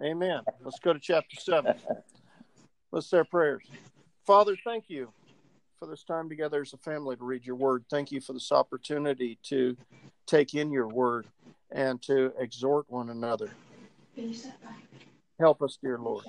Amen. 0.04 0.42
Let's 0.64 0.80
go 0.80 0.94
to 0.94 1.00
chapter 1.00 1.36
7. 1.40 1.76
Let's 2.92 3.08
say 3.08 3.18
our 3.18 3.24
prayers. 3.24 3.64
Father, 4.26 4.58
thank 4.66 4.86
you 4.88 5.14
for 5.80 5.88
this 5.88 6.04
time 6.04 6.28
together 6.28 6.62
as 6.62 6.74
a 6.74 6.78
family 6.78 7.16
to 7.16 7.24
read 7.24 7.46
your 7.46 7.56
word. 7.56 7.86
Thank 7.90 8.12
you 8.12 8.20
for 8.20 8.34
this 8.34 8.52
opportunity 8.52 9.38
to 9.44 9.78
take 10.26 10.56
in 10.56 10.72
your 10.72 10.88
word 10.88 11.28
and 11.72 12.02
to 12.04 12.34
exhort 12.40 12.90
one 12.90 13.10
another. 13.10 13.52
Help 15.40 15.62
us, 15.62 15.78
dear 15.82 16.00
Lord. 16.00 16.26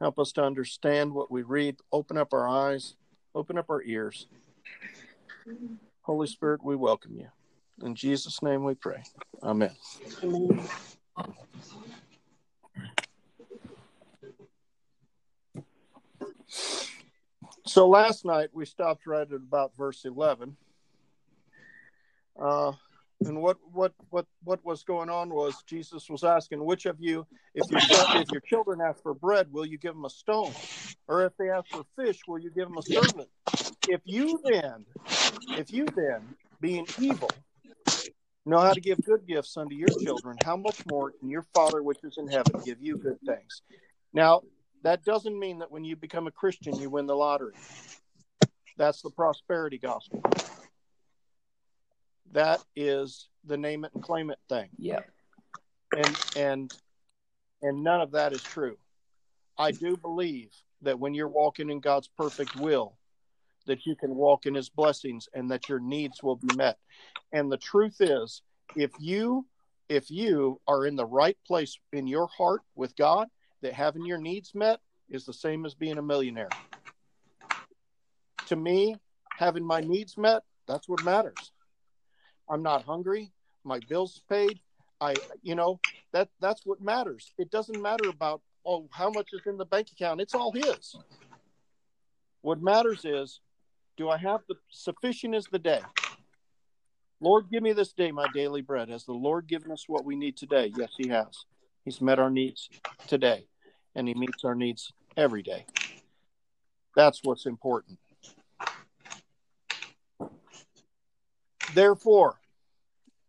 Help 0.00 0.18
us 0.18 0.32
to 0.32 0.42
understand 0.42 1.12
what 1.12 1.30
we 1.30 1.42
read. 1.42 1.76
Open 1.92 2.16
up 2.16 2.32
our 2.32 2.48
eyes, 2.48 2.94
open 3.34 3.58
up 3.58 3.70
our 3.70 3.82
ears. 3.82 4.28
Holy 6.02 6.26
Spirit, 6.26 6.62
we 6.62 6.76
welcome 6.76 7.16
you. 7.16 7.28
In 7.82 7.94
Jesus' 7.94 8.42
name 8.42 8.64
we 8.64 8.74
pray. 8.74 9.02
Amen. 9.42 9.72
So 17.66 17.88
last 17.88 18.24
night 18.24 18.50
we 18.52 18.64
stopped 18.64 19.06
right 19.06 19.26
at 19.26 19.34
about 19.34 19.76
verse 19.76 20.04
eleven. 20.04 20.56
Uh, 22.40 22.72
and 23.20 23.40
what 23.40 23.58
what 23.72 23.92
what 24.10 24.26
what 24.42 24.64
was 24.64 24.82
going 24.82 25.08
on 25.08 25.30
was 25.30 25.62
Jesus 25.66 26.08
was 26.08 26.24
asking, 26.24 26.64
which 26.64 26.86
of 26.86 26.96
you, 27.00 27.26
if 27.54 27.68
your 27.70 27.80
if 28.20 28.30
your 28.30 28.40
children 28.42 28.80
ask 28.80 29.02
for 29.02 29.14
bread, 29.14 29.52
will 29.52 29.66
you 29.66 29.78
give 29.78 29.94
them 29.94 30.04
a 30.04 30.10
stone, 30.10 30.52
or 31.08 31.24
if 31.24 31.36
they 31.36 31.50
ask 31.50 31.68
for 31.70 31.84
fish, 31.96 32.20
will 32.28 32.38
you 32.38 32.50
give 32.50 32.68
them 32.68 32.78
a 32.78 32.82
serpent? 32.82 33.28
If 33.88 34.00
you 34.04 34.40
then, 34.44 34.84
if 35.58 35.72
you 35.72 35.86
then, 35.86 36.36
being 36.60 36.86
evil, 36.98 37.30
know 38.46 38.58
how 38.58 38.72
to 38.72 38.80
give 38.80 39.02
good 39.04 39.26
gifts 39.26 39.56
unto 39.56 39.74
your 39.74 39.88
children, 40.02 40.36
how 40.44 40.56
much 40.56 40.84
more 40.90 41.12
can 41.12 41.28
your 41.28 41.46
Father 41.54 41.82
which 41.82 41.98
is 42.02 42.18
in 42.18 42.28
heaven 42.28 42.60
give 42.64 42.80
you 42.80 42.96
good 42.96 43.18
things? 43.26 43.62
Now, 44.12 44.42
that 44.82 45.04
doesn't 45.04 45.38
mean 45.38 45.60
that 45.60 45.70
when 45.70 45.84
you 45.84 45.96
become 45.96 46.26
a 46.26 46.30
Christian, 46.30 46.76
you 46.76 46.90
win 46.90 47.06
the 47.06 47.16
lottery. 47.16 47.54
That's 48.76 49.02
the 49.02 49.10
prosperity 49.10 49.78
gospel. 49.78 50.22
That 52.32 52.60
is 52.76 53.28
the 53.44 53.56
name 53.56 53.84
it 53.84 53.92
and 53.94 54.02
claim 54.02 54.30
it 54.30 54.38
thing. 54.48 54.68
Yeah. 54.76 55.00
And 55.96 56.18
and 56.36 56.74
and 57.62 57.82
none 57.82 58.00
of 58.00 58.12
that 58.12 58.32
is 58.32 58.42
true. 58.42 58.76
I 59.56 59.70
do 59.70 59.96
believe 59.96 60.50
that 60.82 60.98
when 60.98 61.14
you're 61.14 61.28
walking 61.28 61.70
in 61.70 61.80
God's 61.80 62.08
perfect 62.08 62.56
will, 62.56 62.96
that 63.66 63.86
you 63.86 63.96
can 63.96 64.14
walk 64.14 64.46
in 64.46 64.54
his 64.54 64.68
blessings 64.68 65.28
and 65.32 65.50
that 65.50 65.68
your 65.68 65.78
needs 65.78 66.22
will 66.22 66.36
be 66.36 66.54
met. 66.56 66.78
And 67.34 67.50
the 67.50 67.58
truth 67.58 67.96
is, 68.00 68.42
if 68.76 68.92
you 68.98 69.44
if 69.90 70.10
you 70.10 70.60
are 70.66 70.86
in 70.86 70.96
the 70.96 71.04
right 71.04 71.36
place 71.46 71.78
in 71.92 72.06
your 72.06 72.26
heart 72.28 72.62
with 72.74 72.96
God, 72.96 73.28
that 73.60 73.74
having 73.74 74.06
your 74.06 74.18
needs 74.18 74.54
met 74.54 74.80
is 75.10 75.26
the 75.26 75.32
same 75.32 75.66
as 75.66 75.74
being 75.74 75.98
a 75.98 76.02
millionaire. 76.02 76.48
To 78.46 78.56
me, 78.56 78.96
having 79.36 79.64
my 79.64 79.80
needs 79.80 80.16
met, 80.16 80.42
that's 80.66 80.88
what 80.88 81.04
matters. 81.04 81.52
I'm 82.48 82.62
not 82.62 82.84
hungry, 82.84 83.30
my 83.64 83.80
bills 83.88 84.22
paid. 84.30 84.60
I 85.00 85.16
you 85.42 85.56
know, 85.56 85.80
that 86.12 86.28
that's 86.40 86.64
what 86.64 86.80
matters. 86.80 87.32
It 87.36 87.50
doesn't 87.50 87.82
matter 87.82 88.08
about 88.08 88.42
oh 88.64 88.88
how 88.92 89.10
much 89.10 89.30
is 89.32 89.42
in 89.44 89.58
the 89.58 89.66
bank 89.66 89.88
account. 89.90 90.20
It's 90.20 90.34
all 90.34 90.52
his. 90.52 90.96
What 92.42 92.62
matters 92.62 93.04
is 93.04 93.40
do 93.96 94.08
I 94.08 94.18
have 94.18 94.40
the 94.48 94.54
sufficient 94.70 95.34
as 95.34 95.46
the 95.46 95.58
day? 95.58 95.80
Lord, 97.24 97.46
give 97.50 97.62
me 97.62 97.72
this 97.72 97.94
day 97.94 98.12
my 98.12 98.26
daily 98.34 98.60
bread. 98.60 98.90
Has 98.90 99.06
the 99.06 99.14
Lord 99.14 99.46
given 99.46 99.72
us 99.72 99.86
what 99.88 100.04
we 100.04 100.14
need 100.14 100.36
today? 100.36 100.70
Yes, 100.76 100.92
He 100.98 101.08
has. 101.08 101.46
He's 101.82 102.02
met 102.02 102.18
our 102.18 102.28
needs 102.28 102.68
today, 103.06 103.46
and 103.94 104.06
He 104.06 104.12
meets 104.12 104.44
our 104.44 104.54
needs 104.54 104.92
every 105.16 105.42
day. 105.42 105.64
That's 106.94 107.20
what's 107.24 107.46
important. 107.46 107.98
Therefore, 111.72 112.40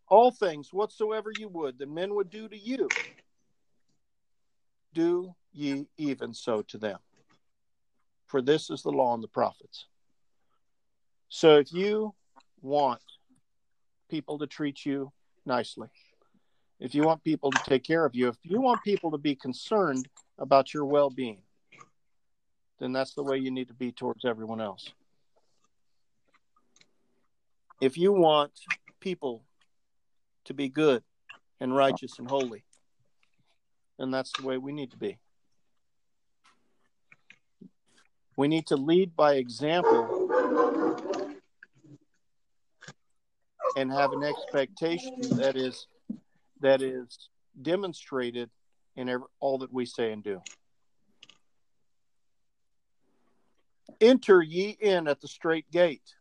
all 0.10 0.30
things 0.30 0.74
whatsoever 0.74 1.32
you 1.32 1.48
would 1.48 1.80
that 1.80 1.90
men 1.90 2.16
would 2.16 2.30
do 2.30 2.50
to 2.50 2.58
you, 2.58 2.92
do 4.94 5.36
ye 5.54 5.88
even 5.98 6.34
so 6.34 6.62
to 6.64 6.78
them. 6.78 7.00
For 8.28 8.42
this 8.42 8.70
is 8.70 8.84
the 8.84 8.92
law 8.92 9.14
and 9.14 9.24
the 9.24 9.30
prophets. 9.30 9.86
So 11.30 11.60
if 11.60 11.72
you 11.72 12.14
want 12.62 13.00
people 14.10 14.40
to 14.40 14.48
treat 14.48 14.86
you 14.86 15.12
nicely, 15.46 15.88
if 16.80 16.94
you 16.94 17.04
want 17.04 17.24
people 17.24 17.52
to 17.52 17.60
take 17.66 17.84
care 17.84 18.06
of 18.06 18.16
you, 18.16 18.28
if 18.28 18.38
you 18.44 18.60
want 18.62 18.84
people 18.84 19.12
to 19.12 19.18
be 19.18 19.36
concerned 19.36 20.08
about 20.38 20.74
your 20.74 20.86
well 20.86 21.10
being, 21.10 21.42
then 22.80 22.92
that's 22.92 23.14
the 23.14 23.24
way 23.24 23.38
you 23.38 23.52
need 23.52 23.70
to 23.70 23.74
be 23.74 23.92
towards 23.92 24.26
everyone 24.26 24.60
else. 24.60 24.92
If 27.82 27.98
you 27.98 28.12
want 28.12 28.52
people 29.00 29.44
to 30.46 30.54
be 30.54 30.70
good 30.70 31.04
and 31.60 31.76
righteous 31.76 32.20
and 32.20 32.30
holy, 32.30 32.66
then 33.98 34.12
that's 34.12 34.32
the 34.38 34.46
way 34.46 34.58
we 34.58 34.74
need 34.74 34.92
to 34.92 34.98
be. 34.98 35.18
We 38.38 38.50
need 38.50 38.68
to 38.68 38.76
lead 38.76 39.16
by 39.16 39.36
example 39.36 40.26
and 43.76 43.92
have 43.92 44.14
an 44.14 44.24
expectation 44.24 45.16
that 45.38 45.56
is 45.56 45.88
that 46.62 46.82
is 46.82 47.30
demonstrated 47.62 48.50
in 48.96 49.10
every, 49.10 49.28
all 49.40 49.58
that 49.60 49.74
we 49.74 49.86
say 49.86 50.12
and 50.12 50.24
do. 50.24 50.42
Enter 54.02 54.42
ye 54.42 54.78
in 54.80 55.08
at 55.08 55.22
the 55.22 55.28
straight 55.28 55.70
gate, 55.72 56.16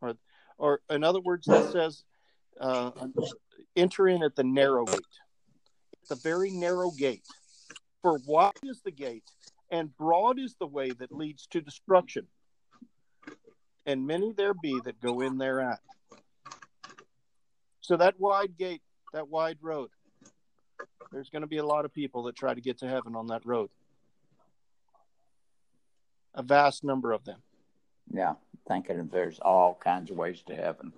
or, 0.00 0.14
or 0.58 0.80
in 0.90 1.04
other 1.04 1.20
words, 1.20 1.46
that 1.46 1.72
says, 1.72 2.04
uh, 2.60 2.90
enter 3.76 4.08
in 4.08 4.22
at 4.22 4.36
the 4.36 4.44
narrow 4.44 4.84
gate. 4.84 5.00
A 6.10 6.14
very 6.16 6.50
narrow 6.50 6.90
gate. 6.90 7.26
For 8.02 8.18
wide 8.26 8.52
is 8.64 8.80
the 8.82 8.90
gate, 8.90 9.24
and 9.70 9.96
broad 9.96 10.38
is 10.38 10.56
the 10.58 10.66
way 10.66 10.90
that 10.90 11.12
leads 11.12 11.46
to 11.48 11.60
destruction, 11.60 12.26
and 13.86 14.06
many 14.06 14.32
there 14.32 14.54
be 14.54 14.80
that 14.84 15.00
go 15.00 15.20
in 15.20 15.38
thereat. 15.38 15.80
So 17.82 17.96
that 17.98 18.18
wide 18.18 18.56
gate, 18.56 18.82
that 19.12 19.28
wide 19.28 19.58
road, 19.60 19.90
there's 21.12 21.28
going 21.28 21.42
to 21.42 21.48
be 21.48 21.58
a 21.58 21.66
lot 21.66 21.84
of 21.84 21.92
people 21.92 22.22
that 22.24 22.36
try 22.36 22.54
to 22.54 22.60
get 22.60 22.78
to 22.78 22.88
heaven 22.88 23.14
on 23.14 23.26
that 23.26 23.44
road. 23.44 23.68
A 26.34 26.42
vast 26.42 26.82
number 26.82 27.12
of 27.12 27.24
them. 27.24 27.42
Yeah. 28.10 28.34
Thinking 28.66 29.08
there's 29.12 29.38
all 29.40 29.78
kinds 29.82 30.10
of 30.10 30.16
ways 30.16 30.42
to 30.46 30.54
heaven. 30.54 30.92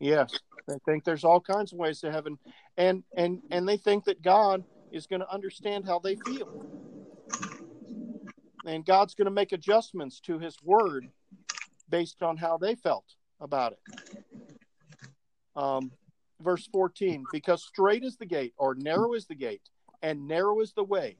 Yes, 0.00 0.32
they 0.68 0.76
think 0.84 1.02
there's 1.04 1.24
all 1.24 1.40
kinds 1.40 1.72
of 1.72 1.78
ways 1.78 2.00
to 2.00 2.12
heaven, 2.12 2.38
and 2.76 3.02
and 3.16 3.42
and 3.50 3.68
they 3.68 3.76
think 3.76 4.04
that 4.04 4.22
God 4.22 4.62
is 4.92 5.06
going 5.06 5.20
to 5.20 5.32
understand 5.32 5.86
how 5.86 5.98
they 5.98 6.14
feel. 6.14 6.68
and 8.64 8.84
God's 8.84 9.14
going 9.14 9.24
to 9.24 9.32
make 9.32 9.52
adjustments 9.52 10.20
to 10.20 10.38
his 10.38 10.56
word 10.62 11.08
based 11.88 12.22
on 12.22 12.36
how 12.36 12.58
they 12.58 12.74
felt 12.74 13.06
about 13.40 13.72
it. 13.72 13.78
Um, 15.56 15.90
verse 16.40 16.66
14 16.70 17.24
because 17.32 17.62
straight 17.62 18.04
is 18.04 18.16
the 18.16 18.26
gate 18.26 18.54
or 18.56 18.74
narrow 18.74 19.14
is 19.14 19.26
the 19.26 19.34
gate 19.34 19.62
and 20.02 20.28
narrow 20.28 20.60
is 20.60 20.72
the 20.72 20.84
way 20.84 21.16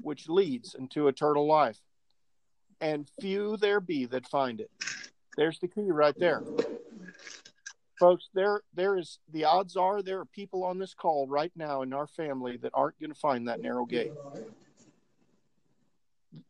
which 0.00 0.28
leads 0.28 0.74
into 0.74 1.08
eternal 1.08 1.46
life. 1.46 1.78
And 2.80 3.08
few 3.20 3.56
there 3.56 3.80
be 3.80 4.06
that 4.06 4.26
find 4.26 4.60
it. 4.60 4.70
There's 5.36 5.60
the 5.60 5.68
key 5.68 5.90
right 5.90 6.18
there. 6.18 6.42
Folks 8.00 8.28
there 8.34 8.62
there 8.74 8.98
is 8.98 9.18
the 9.32 9.44
odds 9.44 9.76
are 9.76 10.02
there 10.02 10.18
are 10.18 10.24
people 10.24 10.64
on 10.64 10.78
this 10.78 10.92
call 10.92 11.28
right 11.28 11.52
now 11.54 11.82
in 11.82 11.92
our 11.92 12.08
family 12.08 12.56
that 12.56 12.72
aren't 12.74 12.98
going 12.98 13.12
to 13.12 13.18
find 13.18 13.46
that 13.46 13.60
narrow 13.60 13.84
gate. 13.84 14.12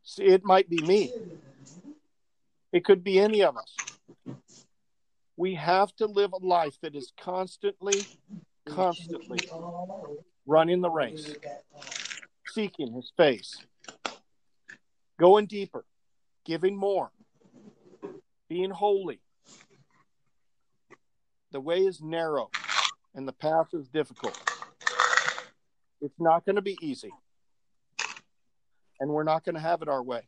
See, 0.03 0.23
it 0.23 0.43
might 0.43 0.67
be 0.67 0.81
me. 0.81 1.13
It 2.71 2.83
could 2.83 3.03
be 3.03 3.19
any 3.19 3.43
of 3.43 3.55
us 3.55 3.75
we 5.35 5.55
have 5.55 5.95
to 5.95 6.05
live 6.05 6.33
a 6.33 6.45
life 6.45 6.77
that 6.81 6.95
is 6.95 7.11
constantly, 7.19 8.05
constantly 8.65 9.39
running 10.45 10.81
the 10.81 10.89
race, 10.89 11.35
seeking 12.47 12.93
his 12.93 13.11
face, 13.17 13.57
going 15.19 15.45
deeper, 15.45 15.85
giving 16.45 16.75
more, 16.75 17.11
being 18.47 18.69
holy. 18.69 19.19
The 21.51 21.61
way 21.61 21.79
is 21.79 22.01
narrow 22.01 22.49
and 23.15 23.27
the 23.27 23.33
path 23.33 23.67
is 23.73 23.87
difficult. 23.87 24.37
It's 26.01 26.19
not 26.19 26.45
going 26.45 26.57
to 26.57 26.61
be 26.61 26.77
easy. 26.81 27.11
And 28.99 29.09
we're 29.09 29.23
not 29.23 29.43
going 29.43 29.55
to 29.55 29.61
have 29.61 29.81
it 29.81 29.87
our 29.87 30.03
way. 30.03 30.21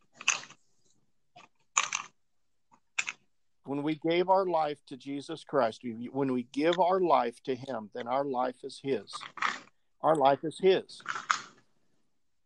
When 3.66 3.82
we 3.82 3.96
gave 3.96 4.28
our 4.30 4.46
life 4.46 4.78
to 4.86 4.96
Jesus 4.96 5.44
Christ, 5.44 5.82
when 6.12 6.32
we 6.32 6.46
give 6.52 6.78
our 6.78 7.00
life 7.00 7.42
to 7.44 7.54
Him, 7.54 7.90
then 7.94 8.06
our 8.06 8.24
life 8.24 8.56
is 8.62 8.80
His. 8.82 9.12
Our 10.02 10.14
life 10.14 10.44
is 10.44 10.58
His. 10.60 11.02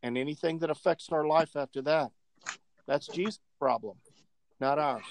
And 0.02 0.16
anything 0.16 0.61
that 0.61 0.70
affects 0.70 1.11
our 1.12 1.26
life 1.26 1.56
after 1.56 1.83
that, 1.83 2.11
that's 2.87 3.06
Jesus' 3.06 3.38
problem, 3.59 3.98
not 4.61 4.78
ours. 4.78 5.04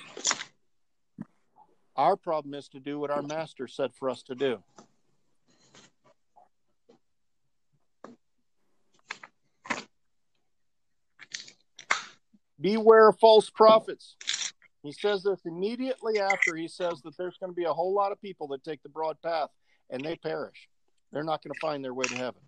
Our 1.95 2.15
problem 2.15 2.56
is 2.56 2.67
to 2.69 2.80
do 2.80 2.98
what 3.00 3.12
our 3.12 3.22
Master 3.22 3.67
said 3.67 3.93
for 3.93 4.10
us 4.10 4.24
to 4.24 4.36
do. 4.36 4.63
Beware 12.60 13.10
of 13.10 13.19
false 13.19 13.50
prophets 13.50 14.15
he 14.84 14.92
says 14.92 15.24
this 15.24 15.42
immediately 15.46 16.20
after 16.20 16.56
he 16.56 16.68
says 16.68 17.02
that 17.02 17.18
there's 17.18 17.38
going 17.38 17.52
to 17.52 17.56
be 17.56 17.65
a 17.65 17.74
whole 17.74 17.94
lot 17.94 18.12
of 18.12 18.22
people 18.22 18.48
that 18.50 18.63
take 18.63 18.82
the 18.82 18.89
broad 18.89 19.22
path 19.22 19.50
and 19.89 20.04
they 20.04 20.15
perish. 20.15 20.70
They're 21.12 21.24
not 21.24 21.44
going 21.44 21.54
to 21.54 21.60
find 21.60 21.84
their 21.84 21.94
way 21.94 22.08
to 22.08 22.15
heaven. 22.15 22.42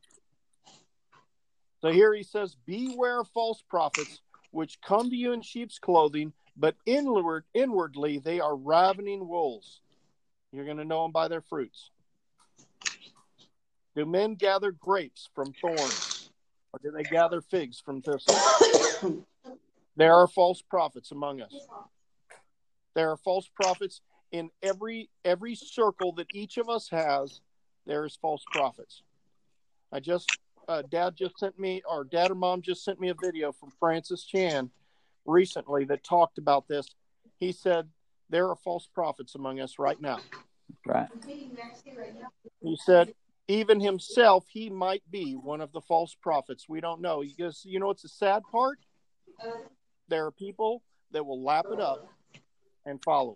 So 1.81 1.91
here 1.91 2.13
he 2.13 2.23
says, 2.23 2.55
Beware 2.65 3.23
false 3.23 3.63
prophets 3.67 4.21
which 4.51 4.79
come 4.81 5.09
to 5.09 5.15
you 5.15 5.31
in 5.31 5.41
sheep's 5.41 5.79
clothing, 5.79 6.33
but 6.55 6.75
inward, 6.85 7.45
inwardly 7.53 8.19
they 8.19 8.39
are 8.39 8.55
ravening 8.55 9.27
wolves. 9.27 9.81
You're 10.51 10.65
going 10.65 10.77
to 10.77 10.85
know 10.85 11.03
them 11.03 11.11
by 11.11 11.27
their 11.27 11.41
fruits. 11.41 11.91
Do 13.95 14.05
men 14.05 14.35
gather 14.35 14.71
grapes 14.71 15.29
from 15.33 15.53
thorns, 15.53 16.31
or 16.71 16.79
do 16.83 16.91
they 16.91 17.03
gather 17.03 17.41
figs 17.41 17.81
from 17.83 18.01
thistles? 18.01 18.37
there 19.97 20.13
are 20.13 20.27
false 20.27 20.61
prophets 20.61 21.11
among 21.11 21.41
us. 21.41 21.53
There 22.95 23.11
are 23.11 23.17
false 23.17 23.49
prophets 23.55 24.01
in 24.31 24.49
every 24.63 25.09
every 25.25 25.55
circle 25.55 26.13
that 26.13 26.27
each 26.33 26.57
of 26.57 26.69
us 26.69 26.89
has. 26.89 27.41
There's 27.85 28.17
false 28.21 28.43
prophets. 28.51 29.03
I 29.91 29.99
just 29.99 30.29
uh, 30.67 30.83
dad 30.89 31.15
just 31.15 31.37
sent 31.39 31.59
me 31.59 31.81
or 31.89 32.03
dad 32.03 32.31
or 32.31 32.35
mom 32.35 32.61
just 32.61 32.83
sent 32.83 32.99
me 32.99 33.09
a 33.09 33.15
video 33.21 33.51
from 33.51 33.71
Francis 33.79 34.23
Chan 34.23 34.69
recently 35.25 35.85
that 35.85 36.03
talked 36.03 36.37
about 36.37 36.67
this. 36.67 36.87
He 37.37 37.51
said 37.51 37.89
there 38.29 38.47
are 38.49 38.55
false 38.55 38.87
prophets 38.93 39.35
among 39.35 39.59
us 39.59 39.79
right 39.79 39.99
now. 39.99 40.19
Right. 40.85 41.07
He 42.61 42.77
said 42.85 43.13
even 43.47 43.79
himself 43.79 44.45
he 44.47 44.69
might 44.69 45.03
be 45.11 45.33
one 45.33 45.59
of 45.59 45.71
the 45.73 45.81
false 45.81 46.15
prophets. 46.21 46.69
We 46.69 46.79
don't 46.79 47.01
know. 47.01 47.21
Because 47.21 47.63
you 47.65 47.79
know 47.79 47.87
what's 47.87 48.03
the 48.03 48.09
sad 48.09 48.43
part? 48.51 48.79
There 50.07 50.25
are 50.25 50.31
people 50.31 50.83
that 51.11 51.25
will 51.25 51.43
lap 51.43 51.65
it 51.71 51.81
up 51.81 52.07
and 52.85 53.01
follow 53.03 53.35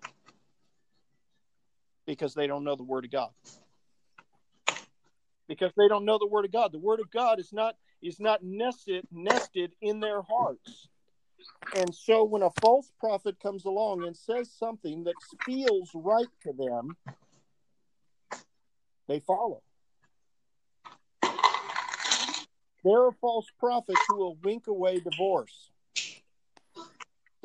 because 2.05 2.33
they 2.33 2.47
don't 2.47 2.63
know 2.63 2.75
the 2.75 2.83
word 2.83 3.05
of 3.05 3.11
God. 3.11 3.29
Because 5.47 5.71
they 5.77 5.87
don't 5.87 6.05
know 6.05 6.17
the 6.17 6.27
word 6.27 6.45
of 6.45 6.51
God. 6.51 6.71
The 6.71 6.79
word 6.79 6.99
of 6.99 7.11
God 7.11 7.39
is 7.39 7.53
not 7.53 7.75
is 8.01 8.19
not 8.19 8.43
nested 8.43 9.07
nested 9.11 9.73
in 9.81 9.99
their 9.99 10.21
hearts. 10.21 10.87
And 11.75 11.93
so 11.93 12.23
when 12.23 12.41
a 12.41 12.49
false 12.61 12.91
prophet 12.99 13.39
comes 13.41 13.65
along 13.65 14.03
and 14.05 14.15
says 14.15 14.51
something 14.51 15.03
that 15.03 15.15
feels 15.45 15.91
right 15.93 16.27
to 16.43 16.53
them, 16.53 16.95
they 19.07 19.19
follow. 19.19 19.61
There 22.83 23.01
are 23.05 23.11
false 23.19 23.47
prophets 23.59 23.99
who 24.07 24.17
will 24.17 24.37
wink 24.43 24.67
away 24.67 24.99
divorce. 24.99 25.71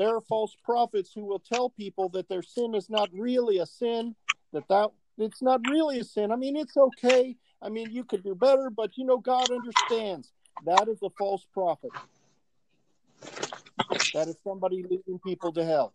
There 0.01 0.17
are 0.17 0.23
false 0.23 0.57
prophets 0.65 1.13
who 1.15 1.27
will 1.27 1.41
tell 1.41 1.69
people 1.69 2.09
that 2.15 2.27
their 2.27 2.41
sin 2.41 2.75
is 2.75 2.89
not 2.89 3.11
really 3.13 3.59
a 3.59 3.67
sin, 3.67 4.17
that 4.51 4.67
that 4.69 4.93
it's 5.19 5.43
not 5.43 5.61
really 5.63 5.99
a 5.99 6.05
sin. 6.05 6.33
I 6.33 6.37
mean, 6.37 6.57
it's 6.57 6.75
okay. 6.75 7.37
I 7.61 7.69
mean, 7.69 7.91
you 7.91 8.05
could 8.05 8.25
do 8.25 8.35
better, 8.35 8.71
but 8.75 8.97
you 8.97 9.05
know, 9.05 9.19
God 9.19 9.51
understands. 9.51 10.33
That 10.65 10.89
is 10.89 11.01
a 11.03 11.11
false 11.11 11.47
prophet. 11.53 11.93
That 14.15 14.29
is 14.29 14.37
somebody 14.43 14.83
leading 14.89 15.19
people 15.19 15.53
to 15.53 15.67
hell. 15.67 15.93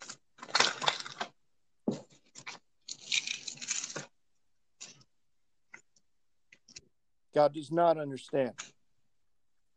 God 7.33 7.55
does 7.55 7.71
not 7.71 7.97
understand. 7.97 8.53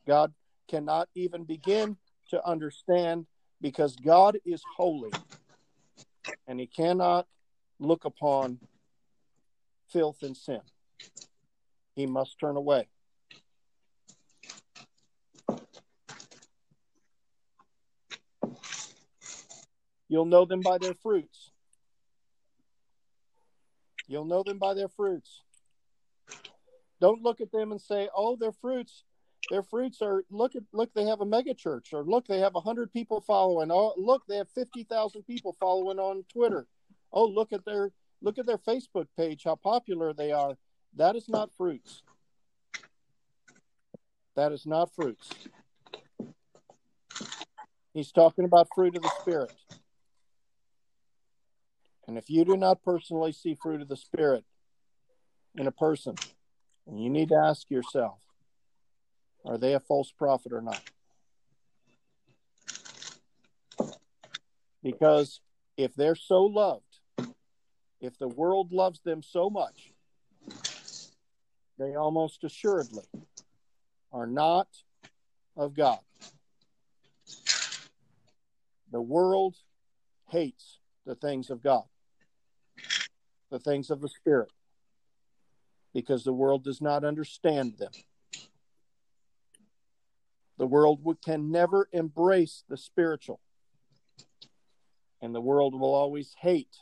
God 0.07 0.35
cannot 0.69 1.09
even 1.15 1.45
begin 1.45 1.97
to 2.29 2.47
understand 2.47 3.25
because 3.61 3.97
God 3.97 4.39
is 4.45 4.63
holy 4.77 5.13
and 6.47 6.61
he 6.61 6.67
cannot 6.67 7.27
look 7.79 8.05
upon 8.05 8.59
filth 9.89 10.23
and 10.23 10.37
sin. 10.37 10.61
He 11.95 12.07
must 12.07 12.39
turn 12.39 12.57
away. 12.57 12.89
You'll 20.09 20.25
know 20.25 20.45
them 20.45 20.61
by 20.61 20.79
their 20.79 20.95
fruits. 20.95 21.51
You'll 24.07 24.25
know 24.25 24.43
them 24.43 24.59
by 24.59 24.75
their 24.75 24.89
fruits. 24.89 25.43
Don't 27.01 27.23
look 27.23 27.41
at 27.41 27.53
them 27.53 27.73
and 27.73 27.81
say, 27.81 28.09
"Oh, 28.15 28.37
their 28.37 28.53
fruits 28.53 29.05
their 29.51 29.63
fruits 29.63 30.03
are 30.03 30.25
look 30.31 30.55
at 30.57 30.63
look 30.73 30.93
they 30.95 31.07
have 31.07 31.21
a 31.21 31.27
mega 31.27 31.55
church 31.55 31.93
or 31.93 32.03
look 32.05 32.27
they 32.27 32.41
have 32.41 32.55
a 32.55 32.61
hundred 32.61 32.93
people 32.93 33.21
following 33.21 33.71
oh 33.71 33.95
look 33.97 34.23
they 34.29 34.37
have 34.37 34.49
50,000 34.51 35.23
people 35.23 35.57
following 35.59 35.99
on 35.99 36.25
Twitter. 36.33 36.67
Oh 37.13 37.27
look 37.27 37.53
at 37.53 37.65
their 37.65 37.91
look 38.21 38.39
at 38.39 38.47
their 38.47 38.59
Facebook 38.59 39.07
page 39.17 39.43
how 39.45 39.55
popular 39.55 40.13
they 40.13 40.33
are. 40.33 40.57
That 40.97 41.17
is 41.17 41.29
not 41.29 41.53
fruits. 41.57 42.03
That 44.37 44.53
is 44.53 44.67
not 44.67 44.95
fruits. 44.95 45.31
He's 47.95 48.13
talking 48.13 48.45
about 48.45 48.69
fruit 48.75 48.97
of 48.97 49.03
the 49.03 49.11
spirit. 49.21 49.53
And 52.07 52.17
if 52.17 52.31
you 52.31 52.45
do 52.45 52.57
not 52.57 52.83
personally 52.83 53.33
see 53.33 53.55
fruit 53.55 53.83
of 53.83 53.89
the 53.89 53.97
spirit 53.97 54.45
in 55.57 55.67
a 55.67 55.73
person 55.73 56.15
you 56.91 57.11
need 57.11 57.29
to 57.29 57.35
ask 57.35 57.71
yourself 57.71 58.19
are 59.49 59.57
they 59.57 59.73
a 59.73 59.81
false 59.81 60.13
prophet 60.13 60.53
or 60.53 60.61
not? 60.61 60.83
Because 64.83 65.41
if 65.77 65.95
they're 65.95 66.15
so 66.15 66.45
loved, 66.45 67.01
if 68.01 68.19
the 68.19 68.29
world 68.29 68.73
loves 68.73 69.01
them 69.01 69.23
so 69.23 69.49
much, 69.49 69.93
they 71.79 71.95
almost 71.95 72.45
assuredly 72.45 73.05
are 74.13 74.27
not 74.27 74.69
of 75.57 75.75
God. 75.75 76.01
The 78.93 79.01
world 79.01 79.57
hates 80.31 80.79
the 81.07 81.15
things 81.15 81.51
of 81.51 81.63
God, 81.63 81.85
the 83.51 83.59
things 83.59 83.91
of 83.91 84.01
the 84.01 84.09
Spirit, 84.09 84.53
because 85.95 86.25
the 86.25 86.33
world 86.33 86.65
does 86.65 86.83
not 86.83 87.05
understand 87.05 87.79
them. 87.79 87.93
The 90.59 90.67
world 90.67 91.01
can 91.25 91.51
never 91.51 91.89
embrace 91.93 92.65
the 92.69 92.77
spiritual. 92.77 93.41
And 95.23 95.35
the 95.35 95.41
world 95.41 95.75
will 95.75 95.95
always 95.95 96.35
hate 96.41 96.77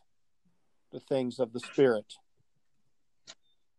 the 0.92 1.00
things 1.00 1.38
of 1.38 1.52
the 1.52 1.60
Spirit 1.60 2.14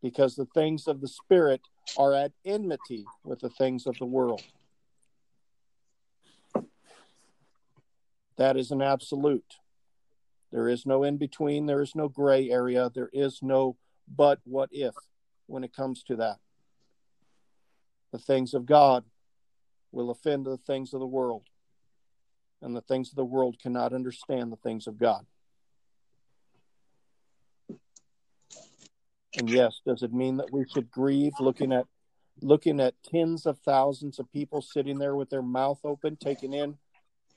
because 0.01 0.36
the 0.36 0.47
things 0.53 0.88
of 0.88 1.01
the 1.01 1.07
Spirit 1.07 1.62
are 1.97 2.13
at 2.13 2.31
enmity 2.45 3.05
with 3.23 3.39
the 3.39 3.49
things 3.49 3.88
of 3.88 3.97
the 3.97 4.05
world. 4.05 4.43
That 8.38 8.55
is 8.55 8.69
an 8.69 8.83
absolute. 8.83 9.55
There 10.51 10.69
is 10.69 10.86
no 10.86 11.03
in 11.03 11.17
between, 11.17 11.65
there 11.65 11.81
is 11.81 11.95
no 11.95 12.07
gray 12.07 12.49
area, 12.49 12.91
there 12.93 13.10
is 13.12 13.39
no 13.41 13.77
but 14.07 14.39
what 14.43 14.69
if 14.71 14.93
when 15.47 15.63
it 15.63 15.75
comes 15.75 16.03
to 16.03 16.15
that. 16.17 16.38
The 18.12 18.19
things 18.19 18.53
of 18.53 18.65
God 18.65 19.03
will 19.91 20.10
offend 20.10 20.45
the 20.45 20.58
things 20.58 20.93
of 20.93 21.00
the 21.00 21.08
world, 21.08 21.43
and 22.62 22.76
the 22.76 22.82
things 22.82 23.10
of 23.10 23.15
the 23.15 23.26
world 23.26 23.58
cannot 23.62 23.93
understand 23.93 24.52
the 24.52 24.58
things 24.58 24.88
of 24.88 24.97
God. 24.97 25.26
And 29.38 29.50
yes, 29.50 29.82
does 29.86 30.02
it 30.02 30.13
mean 30.13 30.38
that 30.38 30.52
we 30.52 30.65
should 30.67 30.89
grieve 30.89 31.34
looking 31.39 31.71
at 31.71 31.86
looking 32.41 32.80
at 32.80 32.93
tens 33.04 33.45
of 33.45 33.58
thousands 33.60 34.19
of 34.19 34.32
people 34.32 34.62
sitting 34.62 35.00
there 35.00 35.15
with 35.15 35.30
their 35.30 35.41
mouth 35.41 35.80
open, 35.84 36.15
taking 36.15 36.54
in 36.54 36.78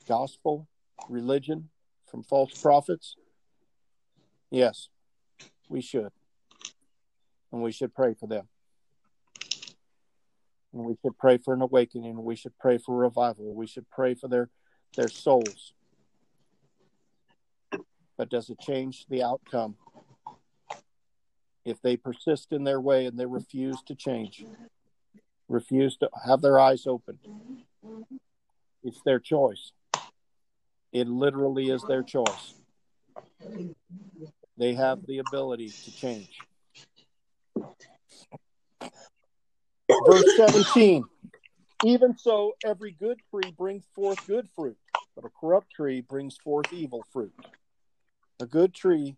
gospel, 0.07 0.67
religion 1.09 1.69
from 2.09 2.23
false 2.23 2.59
prophets? 2.61 3.15
Yes, 4.49 4.89
we 5.69 5.81
should. 5.81 6.11
And 7.51 7.61
we 7.61 7.71
should 7.71 7.93
pray 7.93 8.13
for 8.13 8.27
them. 8.27 8.47
And 10.73 10.85
we 10.85 10.95
should 11.01 11.17
pray 11.17 11.37
for 11.37 11.53
an 11.53 11.61
awakening. 11.61 12.23
We 12.23 12.35
should 12.35 12.57
pray 12.57 12.77
for 12.77 12.95
revival. 12.95 13.53
We 13.53 13.67
should 13.67 13.89
pray 13.89 14.13
for 14.13 14.27
their 14.27 14.49
their 14.95 15.09
souls. 15.09 15.73
But 18.17 18.29
does 18.29 18.49
it 18.49 18.59
change 18.59 19.05
the 19.09 19.23
outcome? 19.23 19.75
If 21.65 21.81
they 21.81 21.95
persist 21.97 22.51
in 22.51 22.63
their 22.63 22.81
way 22.81 23.05
and 23.05 23.17
they 23.19 23.25
refuse 23.25 23.81
to 23.83 23.95
change, 23.95 24.45
refuse 25.47 25.97
to 25.97 26.09
have 26.25 26.41
their 26.41 26.59
eyes 26.59 26.87
open, 26.87 27.19
it's 28.83 29.01
their 29.05 29.19
choice. 29.19 29.71
It 30.91 31.07
literally 31.07 31.69
is 31.69 31.83
their 31.83 32.03
choice. 32.03 32.55
They 34.57 34.73
have 34.73 35.05
the 35.05 35.19
ability 35.19 35.69
to 35.69 35.95
change. 35.95 36.39
Verse 40.05 40.35
17 40.37 41.03
Even 41.85 42.17
so, 42.17 42.53
every 42.65 42.91
good 42.91 43.19
tree 43.29 43.51
brings 43.57 43.85
forth 43.93 44.25
good 44.27 44.47
fruit, 44.55 44.77
but 45.15 45.25
a 45.25 45.29
corrupt 45.29 45.71
tree 45.71 46.01
brings 46.01 46.37
forth 46.37 46.71
evil 46.71 47.03
fruit. 47.11 47.33
A 48.39 48.45
good 48.45 48.73
tree 48.73 49.17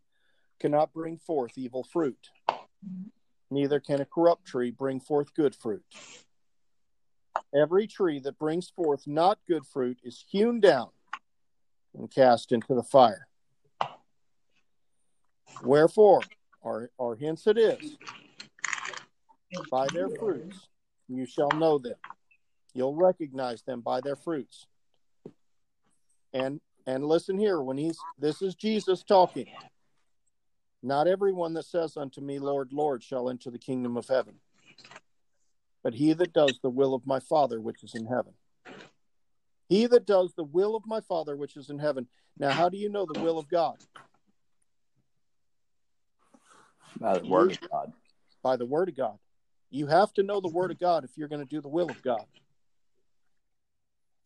cannot 0.60 0.94
bring 0.94 1.18
forth 1.18 1.58
evil 1.58 1.84
fruit, 1.84 2.30
neither 3.50 3.80
can 3.80 4.02
a 4.02 4.06
corrupt 4.06 4.46
tree 4.46 4.72
bring 4.72 5.00
forth 5.00 5.34
good 5.34 5.56
fruit. 5.56 5.84
Every 7.54 7.88
tree 7.88 8.20
that 8.20 8.40
brings 8.40 8.70
forth 8.70 9.06
not 9.06 9.40
good 9.48 9.66
fruit 9.66 10.00
is 10.04 10.24
hewn 10.28 10.60
down 10.60 10.90
and 11.96 12.10
cast 12.10 12.52
into 12.52 12.74
the 12.74 12.84
fire. 12.84 13.28
Wherefore, 15.62 16.22
or, 16.62 16.90
or 16.98 17.16
hence 17.16 17.46
it 17.46 17.58
is, 17.58 17.98
by 19.70 19.88
their 19.94 20.10
fruits 20.10 20.68
you 21.08 21.26
shall 21.26 21.50
know 21.52 21.78
them. 21.78 21.96
You'll 22.74 22.96
recognize 22.96 23.62
them 23.62 23.82
by 23.82 24.02
their 24.02 24.16
fruits. 24.16 24.68
And 26.34 26.60
and 26.86 27.06
listen 27.06 27.38
here, 27.38 27.62
when 27.62 27.78
he's 27.78 27.98
this 28.20 28.42
is 28.42 28.56
Jesus 28.56 29.04
talking. 29.04 29.48
Not 30.86 31.08
everyone 31.08 31.54
that 31.54 31.66
says 31.66 31.96
unto 31.96 32.20
me, 32.20 32.40
Lord, 32.40 32.74
Lord, 32.74 33.04
shall 33.04 33.30
enter 33.30 33.50
the 33.50 33.58
kingdom 33.58 33.96
of 33.96 34.08
heaven, 34.08 34.36
but 35.82 35.94
he 35.94 36.12
that 36.12 36.34
does 36.34 36.60
the 36.62 36.70
will 36.70 36.94
of 36.94 37.08
my 37.08 37.22
Father 37.22 37.62
which 37.62 37.84
is 37.84 37.96
in 37.96 38.06
heaven. 38.06 38.34
He 39.70 39.86
that 39.88 40.06
does 40.06 40.34
the 40.36 40.44
will 40.44 40.76
of 40.76 40.86
my 40.86 41.00
Father 41.00 41.38
which 41.38 41.56
is 41.56 41.70
in 41.70 41.80
heaven. 41.80 42.08
Now, 42.38 42.52
how 42.52 42.68
do 42.68 42.78
you 42.78 42.90
know 42.90 43.06
the 43.06 43.22
will 43.22 43.40
of 43.40 43.48
God? 43.48 43.78
By 47.00 47.20
the 47.20 47.28
word 47.28 47.52
of 47.52 47.70
God. 47.70 47.94
By 48.42 48.58
the 48.58 48.66
word 48.66 48.90
of 48.90 48.98
God. 48.98 49.18
You 49.74 49.88
have 49.88 50.14
to 50.14 50.24
know 50.24 50.40
the 50.40 50.50
Word 50.50 50.70
of 50.70 50.78
God 50.78 51.04
if 51.04 51.18
you're 51.18 51.28
going 51.28 51.42
to 51.42 51.48
do 51.48 51.60
the 51.60 51.68
will 51.68 51.90
of 51.90 52.00
God. 52.04 52.24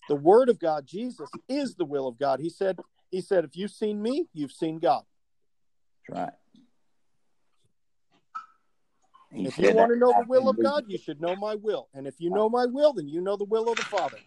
The 0.10 0.15
Word 0.15 0.49
of 0.49 0.60
God, 0.60 0.86
Jesus, 0.86 1.29
is 1.47 1.75
the 1.75 1.86
will 1.86 2.05
of 2.05 2.19
God. 2.19 2.41
He 2.41 2.49
said, 2.49 2.77
He 3.12 3.21
said, 3.21 3.45
if 3.45 3.55
you've 3.55 3.71
seen 3.71 4.01
me, 4.01 4.27
you've 4.33 4.51
seen 4.51 4.77
God. 4.77 5.03
That's 6.10 6.19
right. 6.19 6.33
He 9.31 9.45
if 9.45 9.57
you 9.57 9.73
want 9.73 9.93
to 9.93 9.97
know 9.97 10.12
the 10.12 10.25
will 10.27 10.49
of 10.49 10.62
God, 10.62 10.83
you 10.89 10.97
should 10.97 11.21
know 11.21 11.38
my 11.38 11.55
will. 11.55 11.88
And 11.93 12.07
if 12.07 12.19
you 12.19 12.29
know 12.29 12.49
my 12.49 12.65
will, 12.65 12.91
then 12.91 13.07
you 13.07 13.21
know 13.21 13.38
the 13.38 13.45
will 13.45 13.69
of 13.69 13.77
the 13.77 13.83
Father. 13.83 14.17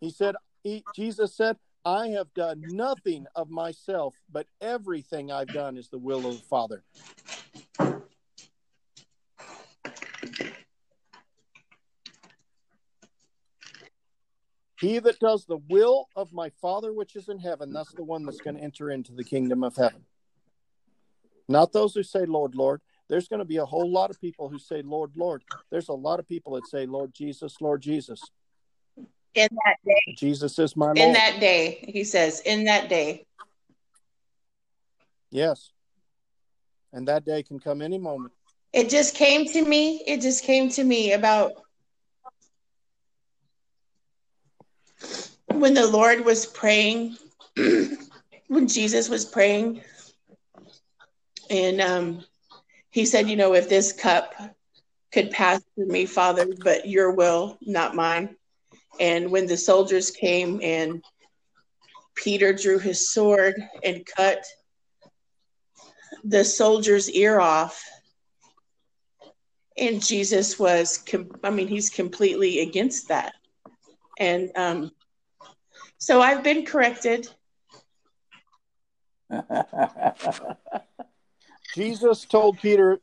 He 0.00 0.08
said, 0.08 0.34
he, 0.62 0.82
Jesus 0.94 1.36
said, 1.36 1.58
I 1.84 2.08
have 2.08 2.32
done 2.32 2.62
nothing 2.68 3.26
of 3.34 3.50
myself, 3.50 4.14
but 4.32 4.46
everything 4.62 5.30
I've 5.30 5.48
done 5.48 5.76
is 5.76 5.88
the 5.88 5.98
will 5.98 6.26
of 6.26 6.38
the 6.38 6.46
Father. 6.48 6.82
He 14.78 14.98
that 14.98 15.18
does 15.18 15.46
the 15.46 15.58
will 15.68 16.08
of 16.16 16.32
my 16.32 16.50
Father 16.60 16.92
which 16.92 17.16
is 17.16 17.28
in 17.28 17.38
heaven, 17.38 17.72
that's 17.72 17.92
the 17.92 18.04
one 18.04 18.24
that's 18.24 18.40
going 18.40 18.56
to 18.56 18.62
enter 18.62 18.90
into 18.90 19.12
the 19.12 19.24
kingdom 19.24 19.64
of 19.64 19.76
heaven. 19.76 20.04
Not 21.48 21.72
those 21.72 21.94
who 21.94 22.02
say, 22.02 22.26
Lord, 22.26 22.54
Lord. 22.54 22.80
There's 23.08 23.28
going 23.28 23.38
to 23.38 23.46
be 23.46 23.58
a 23.58 23.64
whole 23.64 23.90
lot 23.90 24.10
of 24.10 24.20
people 24.20 24.48
who 24.48 24.58
say, 24.58 24.82
Lord, 24.82 25.12
Lord. 25.16 25.44
There's 25.70 25.88
a 25.88 25.94
lot 25.94 26.18
of 26.18 26.26
people 26.26 26.54
that 26.54 26.66
say, 26.66 26.86
Lord 26.86 27.14
Jesus, 27.14 27.60
Lord 27.60 27.80
Jesus. 27.80 28.20
In 28.96 29.48
that 29.64 29.76
day. 29.84 30.14
Jesus 30.16 30.58
is 30.58 30.76
my 30.76 30.86
Lord. 30.86 30.98
In 30.98 31.12
that 31.12 31.38
day, 31.40 31.84
he 31.88 32.04
says, 32.04 32.40
in 32.40 32.64
that 32.64 32.88
day. 32.88 33.26
Yes. 35.30 35.70
And 36.92 37.06
that 37.08 37.24
day 37.24 37.42
can 37.42 37.60
come 37.60 37.80
any 37.80 37.98
moment. 37.98 38.32
It 38.72 38.90
just 38.90 39.14
came 39.14 39.46
to 39.46 39.64
me. 39.64 40.02
It 40.06 40.20
just 40.20 40.44
came 40.44 40.68
to 40.70 40.82
me 40.82 41.12
about 41.12 41.52
when 45.60 45.74
the 45.74 45.86
Lord 45.86 46.24
was 46.24 46.46
praying, 46.46 47.16
when 48.48 48.68
Jesus 48.68 49.08
was 49.08 49.24
praying, 49.24 49.82
and 51.50 51.80
um, 51.80 52.24
he 52.90 53.04
said, 53.04 53.28
You 53.28 53.36
know, 53.36 53.54
if 53.54 53.68
this 53.68 53.92
cup 53.92 54.34
could 55.12 55.30
pass 55.30 55.62
through 55.74 55.86
me, 55.86 56.06
Father, 56.06 56.46
but 56.62 56.88
your 56.88 57.12
will, 57.12 57.58
not 57.62 57.94
mine. 57.94 58.36
And 58.98 59.30
when 59.30 59.46
the 59.46 59.56
soldiers 59.56 60.10
came 60.10 60.60
and 60.62 61.04
Peter 62.14 62.52
drew 62.52 62.78
his 62.78 63.10
sword 63.12 63.54
and 63.84 64.06
cut 64.06 64.44
the 66.24 66.44
soldier's 66.44 67.10
ear 67.10 67.38
off, 67.40 67.82
and 69.78 70.02
Jesus 70.02 70.58
was, 70.58 70.98
com- 70.98 71.30
I 71.44 71.50
mean, 71.50 71.68
he's 71.68 71.90
completely 71.90 72.60
against 72.60 73.08
that. 73.08 73.34
And 74.18 74.50
um, 74.56 74.90
so 75.98 76.20
I've 76.20 76.42
been 76.42 76.64
corrected. 76.64 77.28
Jesus 81.74 82.24
told 82.24 82.58
Peter, 82.58 83.00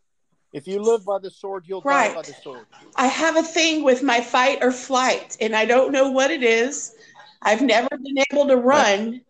if 0.54 0.68
you 0.68 0.82
live 0.82 1.06
by 1.06 1.20
the 1.20 1.30
sword, 1.30 1.66
you'll 1.68 1.82
Right. 1.82 2.10
die 2.10 2.16
by 2.16 2.22
the 2.22 2.34
sword. 2.34 2.66
I 2.96 3.08
have 3.08 3.36
a 3.38 3.44
thing 3.44 3.84
with 3.84 4.04
my 4.04 4.22
fight 4.22 4.60
or 4.62 4.72
flight, 4.72 5.38
and 5.42 5.56
I 5.56 5.66
don't 5.66 5.92
know 5.92 6.10
what 6.12 6.32
it 6.32 6.44
is. 6.44 6.96
I've 7.42 7.62
never 7.62 7.90
been 7.90 8.24
able 8.32 8.48
to 8.48 8.58
run, 8.58 9.22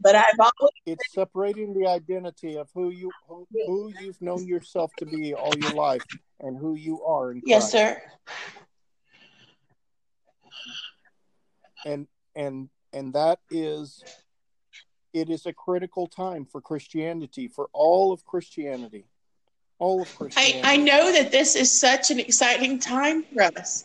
but 0.00 0.16
I've 0.16 0.38
always 0.40 0.72
It's 0.86 1.12
separating 1.12 1.74
the 1.74 1.86
identity 1.86 2.56
of 2.56 2.68
who 2.74 2.90
you 2.90 3.12
who, 3.28 3.46
who 3.66 3.92
you've 4.00 4.20
known 4.20 4.46
yourself 4.46 4.90
to 4.96 5.06
be 5.06 5.32
all 5.34 5.56
your 5.56 5.74
life 5.76 6.04
and 6.40 6.56
who 6.58 6.74
you 6.74 7.02
are 7.04 7.30
in 7.32 7.42
yes, 7.44 7.70
sir. 7.70 8.02
and 11.86 12.06
and 12.34 12.68
and 12.92 13.12
that 13.14 13.38
is 13.50 14.02
it 15.12 15.28
is 15.28 15.46
a 15.46 15.52
critical 15.52 16.06
time 16.06 16.44
for 16.44 16.60
christianity 16.60 17.48
for 17.48 17.68
all 17.72 18.12
of 18.12 18.24
christianity 18.24 19.04
all 19.78 20.02
of 20.02 20.08
I, 20.14 20.16
christianity 20.16 20.60
I 20.64 20.76
know 20.76 21.12
that 21.12 21.32
this 21.32 21.56
is 21.56 21.80
such 21.80 22.10
an 22.10 22.20
exciting 22.20 22.78
time 22.78 23.24
for 23.24 23.42
us, 23.42 23.84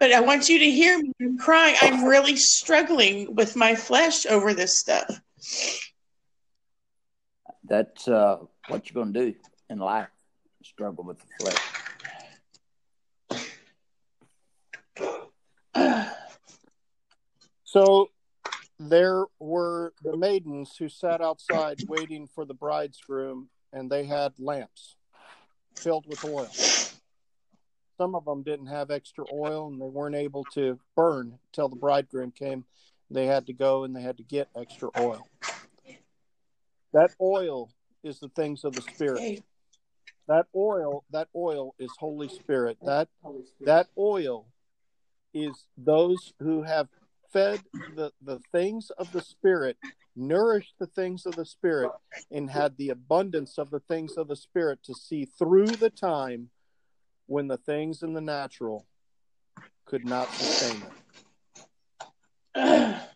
but 0.00 0.10
I 0.10 0.20
want 0.20 0.48
you 0.48 0.58
to 0.58 0.68
hear 0.68 0.98
me. 0.98 1.12
I'm 1.20 1.38
crying. 1.38 1.76
I'm 1.80 2.04
really 2.04 2.34
struggling 2.34 3.36
with 3.36 3.54
my 3.54 3.76
flesh 3.76 4.26
over 4.26 4.52
this 4.52 4.80
stuff. 4.80 5.20
That's 7.62 8.08
uh, 8.08 8.38
what 8.66 8.90
you're 8.90 9.04
going 9.04 9.14
to 9.14 9.30
do 9.30 9.38
in 9.70 9.78
life 9.78 10.08
struggle 10.64 11.04
with 11.04 11.18
the 11.18 11.26
flesh. 11.38 11.56
So 17.64 18.10
there 18.90 19.24
were 19.38 19.92
the 20.02 20.16
maidens 20.16 20.76
who 20.76 20.88
sat 20.88 21.20
outside 21.20 21.78
waiting 21.86 22.26
for 22.26 22.44
the 22.44 22.54
bridegroom, 22.54 23.48
and 23.72 23.90
they 23.90 24.04
had 24.04 24.32
lamps 24.38 24.96
filled 25.76 26.06
with 26.06 26.24
oil. 26.24 26.50
Some 27.98 28.14
of 28.14 28.24
them 28.24 28.42
didn't 28.42 28.66
have 28.66 28.90
extra 28.90 29.24
oil 29.32 29.68
and 29.68 29.80
they 29.80 29.88
weren't 29.88 30.14
able 30.14 30.44
to 30.54 30.78
burn 30.96 31.38
till 31.52 31.68
the 31.68 31.76
bridegroom 31.76 32.32
came. 32.32 32.64
They 33.10 33.26
had 33.26 33.46
to 33.46 33.52
go 33.52 33.84
and 33.84 33.94
they 33.94 34.02
had 34.02 34.16
to 34.16 34.22
get 34.22 34.48
extra 34.56 34.88
oil. 34.98 35.28
That 36.92 37.12
oil 37.20 37.70
is 38.02 38.18
the 38.18 38.28
things 38.28 38.64
of 38.64 38.74
the 38.74 38.82
Spirit. 38.82 39.44
That 40.28 40.46
oil, 40.54 41.04
that 41.10 41.28
oil 41.34 41.74
is 41.78 41.90
Holy 41.98 42.28
Spirit. 42.28 42.78
That 42.82 43.08
that 43.60 43.88
oil 43.98 44.46
is 45.34 45.66
those 45.76 46.32
who 46.40 46.62
have 46.62 46.88
fed 47.32 47.60
the, 47.96 48.12
the 48.22 48.40
things 48.52 48.90
of 48.98 49.10
the 49.12 49.22
Spirit, 49.22 49.76
nourished 50.14 50.74
the 50.78 50.86
things 50.86 51.26
of 51.26 51.34
the 51.36 51.44
Spirit, 51.44 51.90
and 52.30 52.50
had 52.50 52.76
the 52.76 52.90
abundance 52.90 53.58
of 53.58 53.70
the 53.70 53.80
things 53.80 54.16
of 54.16 54.28
the 54.28 54.36
Spirit 54.36 54.80
to 54.84 54.94
see 54.94 55.24
through 55.24 55.66
the 55.66 55.90
time 55.90 56.50
when 57.26 57.48
the 57.48 57.56
things 57.56 58.02
in 58.02 58.12
the 58.14 58.20
natural 58.20 58.86
could 59.86 60.04
not 60.04 60.28
sustain 60.32 60.82
it. 62.54 62.98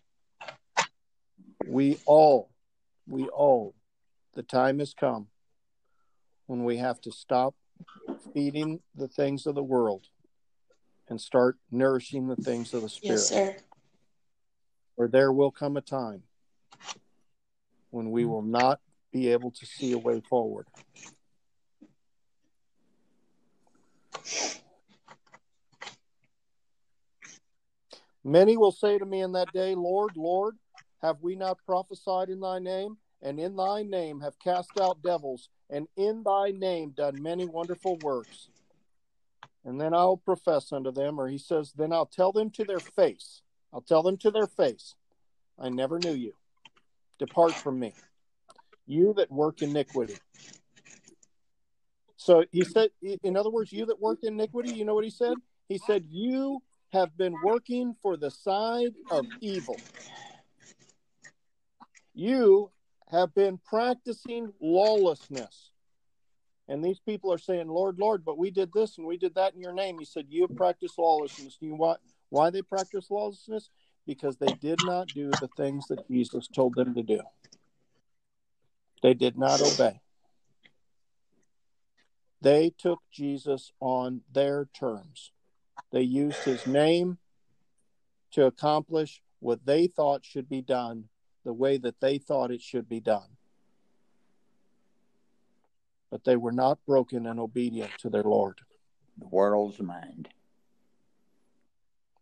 We 1.69 1.99
all, 2.05 2.49
we 3.07 3.27
all, 3.27 3.75
the 4.35 4.41
time 4.41 4.79
has 4.79 4.93
come 4.93 5.27
when 6.45 6.63
we 6.63 6.77
have 6.77 7.01
to 7.01 7.11
stop 7.11 7.55
feeding 8.33 8.79
the 8.95 9.09
things 9.09 9.45
of 9.45 9.55
the 9.55 9.63
world 9.63 10.05
and 11.09 11.19
start 11.19 11.57
nourishing 11.69 12.27
the 12.27 12.37
things 12.37 12.73
of 12.73 12.83
the 12.83 12.89
Spirit. 12.89 13.17
Yes, 13.17 13.29
sir. 13.29 13.57
Or 14.97 15.07
there 15.07 15.31
will 15.31 15.51
come 15.51 15.77
a 15.77 15.81
time 15.81 16.23
when 17.91 18.11
we 18.11 18.25
will 18.25 18.41
not 18.41 18.79
be 19.11 19.31
able 19.31 19.51
to 19.51 19.65
see 19.65 19.93
a 19.93 19.97
way 19.97 20.21
forward. 20.21 20.67
Many 28.23 28.57
will 28.57 28.73
say 28.73 28.97
to 28.97 29.05
me 29.05 29.21
in 29.21 29.31
that 29.33 29.53
day, 29.53 29.73
Lord, 29.73 30.17
Lord, 30.17 30.57
have 31.01 31.21
we 31.21 31.35
not 31.35 31.59
prophesied 31.65 32.29
in 32.29 32.41
thy 32.41 32.59
name? 32.59 32.97
And 33.21 33.39
in 33.39 33.55
thy 33.55 33.83
name 33.83 34.19
have 34.19 34.37
cast 34.37 34.79
out 34.79 35.01
devils, 35.01 35.49
and 35.69 35.87
in 35.95 36.23
thy 36.23 36.51
name 36.51 36.91
done 36.91 37.21
many 37.21 37.45
wonderful 37.45 37.97
works. 38.03 38.49
And 39.65 39.79
then 39.79 39.93
I'll 39.93 40.17
profess 40.17 40.71
unto 40.71 40.91
them, 40.91 41.19
or 41.19 41.27
he 41.27 41.37
says, 41.37 41.71
Then 41.71 41.91
I'll 41.91 42.05
tell 42.05 42.31
them 42.31 42.51
to 42.51 42.63
their 42.63 42.79
face, 42.79 43.41
I'll 43.73 43.81
tell 43.81 44.03
them 44.03 44.17
to 44.17 44.31
their 44.31 44.47
face, 44.47 44.95
I 45.59 45.69
never 45.69 45.99
knew 45.99 46.13
you. 46.13 46.33
Depart 47.19 47.53
from 47.53 47.79
me, 47.79 47.93
you 48.85 49.13
that 49.17 49.31
work 49.31 49.61
iniquity. 49.61 50.17
So 52.15 52.45
he 52.51 52.63
said, 52.63 52.89
in 53.01 53.37
other 53.37 53.49
words, 53.49 53.71
you 53.71 53.85
that 53.85 54.01
work 54.01 54.19
iniquity, 54.23 54.71
you 54.71 54.85
know 54.85 54.95
what 54.95 55.03
he 55.03 55.09
said? 55.09 55.35
He 55.69 55.77
said, 55.77 56.05
You 56.09 56.61
have 56.89 57.17
been 57.17 57.35
working 57.43 57.95
for 58.01 58.17
the 58.17 58.31
side 58.31 58.93
of 59.11 59.25
evil. 59.41 59.79
You 62.13 62.71
have 63.09 63.33
been 63.35 63.57
practicing 63.57 64.51
lawlessness. 64.59 65.71
And 66.67 66.83
these 66.83 66.99
people 66.99 67.31
are 67.31 67.37
saying, 67.37 67.69
Lord, 67.69 67.97
Lord, 67.99 68.25
but 68.25 68.37
we 68.37 68.51
did 68.51 68.73
this 68.73 68.97
and 68.97 69.07
we 69.07 69.17
did 69.17 69.35
that 69.35 69.53
in 69.53 69.61
your 69.61 69.73
name. 69.73 69.99
He 69.99 70.05
said, 70.05 70.25
You 70.29 70.41
have 70.47 70.55
practiced 70.57 70.97
lawlessness. 70.97 71.57
You 71.61 71.77
know 71.77 71.97
why 72.29 72.49
they 72.49 72.61
practiced 72.61 73.11
lawlessness? 73.11 73.69
Because 74.05 74.37
they 74.37 74.53
did 74.53 74.79
not 74.85 75.07
do 75.07 75.29
the 75.29 75.49
things 75.57 75.87
that 75.87 76.07
Jesus 76.07 76.47
told 76.47 76.75
them 76.75 76.93
to 76.95 77.03
do. 77.03 77.21
They 79.03 79.13
did 79.13 79.37
not 79.37 79.61
obey. 79.61 80.01
They 82.41 82.71
took 82.77 82.99
Jesus 83.11 83.71
on 83.79 84.21
their 84.31 84.69
terms. 84.73 85.31
They 85.91 86.01
used 86.01 86.43
his 86.43 86.65
name 86.67 87.17
to 88.31 88.45
accomplish 88.45 89.21
what 89.39 89.65
they 89.65 89.87
thought 89.87 90.25
should 90.25 90.49
be 90.49 90.61
done 90.61 91.05
the 91.43 91.53
way 91.53 91.77
that 91.77 91.99
they 92.01 92.17
thought 92.17 92.51
it 92.51 92.61
should 92.61 92.89
be 92.89 92.99
done 92.99 93.37
but 96.09 96.23
they 96.23 96.35
were 96.35 96.51
not 96.51 96.85
broken 96.85 97.25
and 97.25 97.39
obedient 97.39 97.91
to 97.99 98.09
their 98.09 98.23
Lord. 98.23 98.59
The 99.17 99.27
world's 99.27 99.79
mind. 99.81 100.29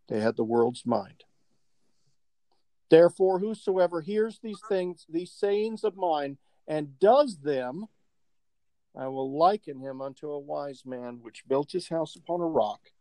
They 0.08 0.20
had 0.20 0.36
the 0.36 0.43
world's 0.43 0.86
mind. 0.86 1.24
Therefore, 2.89 3.39
whosoever 3.39 4.01
hears 4.01 4.39
these 4.41 4.62
things, 4.70 5.06
these 5.10 5.32
sayings 5.32 5.84
of 5.84 5.97
mine, 5.97 6.38
and 6.68 6.99
does 6.99 7.38
them, 7.38 7.88
I 8.95 9.08
will 9.08 9.38
liken 9.38 9.80
him 9.80 10.01
unto 10.01 10.30
a 10.30 10.39
wise 10.39 10.84
man 10.86 11.20
which 11.22 11.47
built 11.47 11.72
his 11.72 11.89
house 11.89 12.16
upon 12.16 12.41
a 12.41 12.47
rock. 12.47 12.91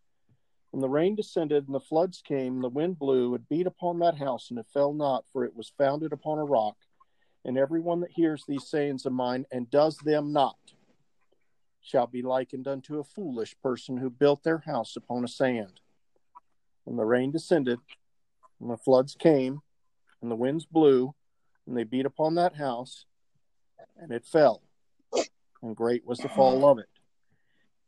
And 0.73 0.83
the 0.83 0.89
rain 0.89 1.15
descended, 1.15 1.67
and 1.67 1.75
the 1.75 1.81
floods 1.81 2.21
came, 2.21 2.55
and 2.55 2.65
the 2.65 2.69
wind 2.69 2.99
blew, 2.99 3.35
and 3.35 3.49
beat 3.49 3.67
upon 3.67 4.01
that 4.01 4.17
house, 4.17 4.51
and 4.51 4.59
it 4.59 4.67
fell 4.73 4.93
not, 4.93 5.25
for 5.33 5.45
it 5.45 5.55
was 5.55 5.73
founded 5.79 6.13
upon 6.13 6.39
a 6.39 6.45
rock. 6.45 6.77
And 7.45 7.57
everyone 7.57 8.01
that 8.01 8.11
hears 8.11 8.43
these 8.49 8.67
sayings 8.67 9.07
of 9.07 9.13
mine 9.13 9.47
and 9.53 9.71
does 9.71 9.99
them 9.99 10.33
not 10.33 10.57
shall 11.81 12.07
be 12.07 12.23
likened 12.23 12.67
unto 12.67 12.99
a 12.99 13.05
foolish 13.05 13.55
person 13.63 13.99
who 13.99 14.09
built 14.09 14.43
their 14.43 14.59
house 14.59 14.97
upon 14.97 15.23
a 15.23 15.29
sand. 15.29 15.81
And 16.87 16.99
the 16.99 17.05
rain 17.05 17.31
descended, 17.31 17.79
and 18.61 18.71
the 18.71 18.77
floods 18.77 19.17
came, 19.19 19.61
and 20.21 20.31
the 20.31 20.37
winds 20.37 20.67
blew, 20.67 21.15
and 21.67 21.77
they 21.77 21.85
beat 21.85 22.07
upon 22.07 22.35
that 22.35 22.57
house, 22.57 23.07
and 23.97 24.13
it 24.13 24.27
fell, 24.27 24.63
and 25.63 25.75
great 25.75 26.07
was 26.07 26.19
the 26.19 26.29
fall 26.29 26.69
of 26.69 26.79
it. 26.79 26.89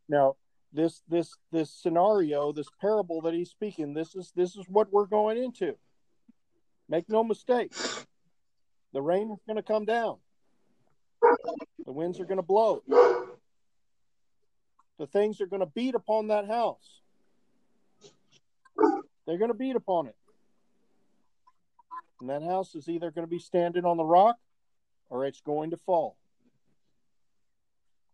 Now, 0.08 0.36
this 0.72 1.02
this 1.08 1.36
this 1.52 1.70
scenario, 1.70 2.52
this 2.52 2.68
parable 2.80 3.20
that 3.22 3.34
he's 3.34 3.50
speaking, 3.50 3.92
this 3.92 4.14
is 4.14 4.32
this 4.34 4.56
is 4.56 4.64
what 4.68 4.92
we're 4.92 5.06
going 5.06 5.36
into. 5.36 5.76
Make 6.88 7.08
no 7.08 7.22
mistake. 7.22 7.74
The 8.92 9.02
rain 9.02 9.30
is 9.30 9.40
going 9.46 9.56
to 9.56 9.62
come 9.62 9.84
down. 9.84 10.18
The 11.84 11.92
winds 11.92 12.20
are 12.20 12.24
going 12.24 12.38
to 12.38 12.42
blow 12.42 12.82
the 14.98 15.06
things 15.06 15.40
are 15.40 15.46
going 15.46 15.60
to 15.60 15.66
beat 15.66 15.94
upon 15.94 16.28
that 16.28 16.46
house. 16.46 17.00
They're 19.26 19.38
going 19.38 19.50
to 19.50 19.56
beat 19.56 19.76
upon 19.76 20.06
it. 20.06 20.16
And 22.20 22.30
that 22.30 22.42
house 22.42 22.74
is 22.74 22.88
either 22.88 23.10
going 23.10 23.26
to 23.26 23.30
be 23.30 23.38
standing 23.38 23.84
on 23.84 23.96
the 23.96 24.04
rock 24.04 24.36
or 25.10 25.26
it's 25.26 25.40
going 25.40 25.70
to 25.70 25.76
fall. 25.76 26.16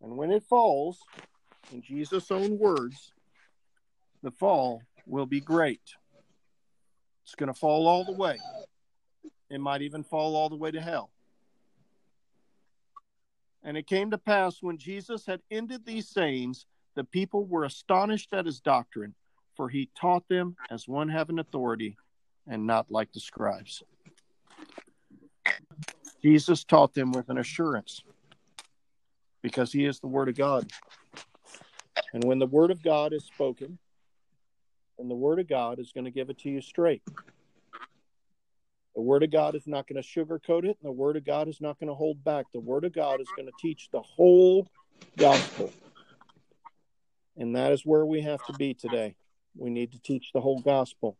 And 0.02 0.16
when 0.16 0.32
it 0.32 0.42
falls, 0.42 0.98
in 1.72 1.82
Jesus' 1.82 2.30
own 2.30 2.58
words, 2.58 3.12
the 4.22 4.32
fall 4.32 4.82
will 5.06 5.26
be 5.26 5.40
great. 5.40 5.80
It's 7.24 7.34
going 7.36 7.52
to 7.52 7.58
fall 7.58 7.86
all 7.86 8.04
the 8.04 8.12
way. 8.12 8.38
It 9.48 9.60
might 9.60 9.82
even 9.82 10.02
fall 10.02 10.34
all 10.34 10.48
the 10.48 10.56
way 10.56 10.70
to 10.70 10.80
hell. 10.80 11.10
And 13.62 13.76
it 13.76 13.86
came 13.86 14.10
to 14.10 14.18
pass 14.18 14.60
when 14.60 14.76
Jesus 14.76 15.24
had 15.26 15.40
ended 15.50 15.86
these 15.86 16.08
sayings 16.08 16.66
the 16.94 17.04
people 17.04 17.46
were 17.46 17.64
astonished 17.64 18.32
at 18.32 18.44
his 18.44 18.60
doctrine, 18.60 19.14
for 19.57 19.68
he 19.68 19.90
taught 19.98 20.28
them 20.28 20.57
as 20.70 20.88
one 20.88 21.09
having 21.09 21.38
authority 21.38 21.96
and 22.46 22.66
not 22.66 22.90
like 22.90 23.12
the 23.12 23.20
scribes. 23.20 23.82
Jesus 26.22 26.64
taught 26.64 26.94
them 26.94 27.12
with 27.12 27.28
an 27.28 27.38
assurance 27.38 28.03
because 29.42 29.72
he 29.72 29.84
is 29.84 29.98
the 30.00 30.07
Word 30.07 30.28
of 30.28 30.36
God. 30.36 30.70
And 32.12 32.24
when 32.24 32.38
the 32.38 32.46
Word 32.46 32.70
of 32.70 32.82
God 32.82 33.12
is 33.12 33.24
spoken, 33.24 33.78
and 34.98 35.11
the 35.11 35.14
Word 35.16 35.40
of 35.40 35.48
God 35.48 35.78
is 35.80 35.90
going 35.92 36.05
to 36.05 36.11
give 36.11 36.30
it 36.30 36.38
to 36.40 36.50
you 36.50 36.61
straight. 36.61 37.03
The 38.94 39.00
Word 39.00 39.22
of 39.22 39.32
God 39.32 39.55
is 39.55 39.66
not 39.66 39.88
going 39.88 40.00
to 40.00 40.07
sugarcoat 40.07 40.64
it, 40.64 40.76
and 40.80 40.84
the 40.84 40.92
Word 40.92 41.16
of 41.16 41.24
God 41.24 41.48
is 41.48 41.61
not 41.61 41.78
going 41.80 41.88
to 41.88 41.94
hold 41.94 42.22
back. 42.22 42.46
The 42.53 42.61
Word 42.61 42.84
of 42.84 42.92
God 42.92 43.20
is 43.20 43.28
going 43.34 43.46
to 43.46 43.53
teach 43.59 43.88
the 43.90 44.03
whole 44.03 44.68
gospel. 45.16 45.72
And 47.36 47.57
that 47.57 47.72
is 47.72 47.86
where 47.86 48.05
we 48.05 48.20
have 48.20 48.44
to 48.46 48.53
be 48.53 48.74
today. 48.74 49.16
We 49.57 49.70
need 49.70 49.92
to 49.92 49.98
teach 49.98 50.30
the 50.32 50.40
whole 50.40 50.61
gospel. 50.61 51.16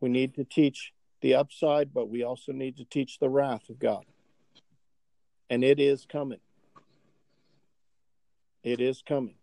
We 0.00 0.08
need 0.08 0.34
to 0.34 0.44
teach 0.44 0.92
the 1.20 1.34
upside, 1.34 1.94
but 1.94 2.08
we 2.08 2.24
also 2.24 2.52
need 2.52 2.76
to 2.78 2.84
teach 2.84 3.18
the 3.18 3.28
wrath 3.28 3.68
of 3.68 3.78
God. 3.78 4.04
And 5.48 5.62
it 5.62 5.78
is 5.78 6.06
coming. 6.10 6.40
It 8.62 8.80
is 8.80 9.02
coming. 9.06 9.36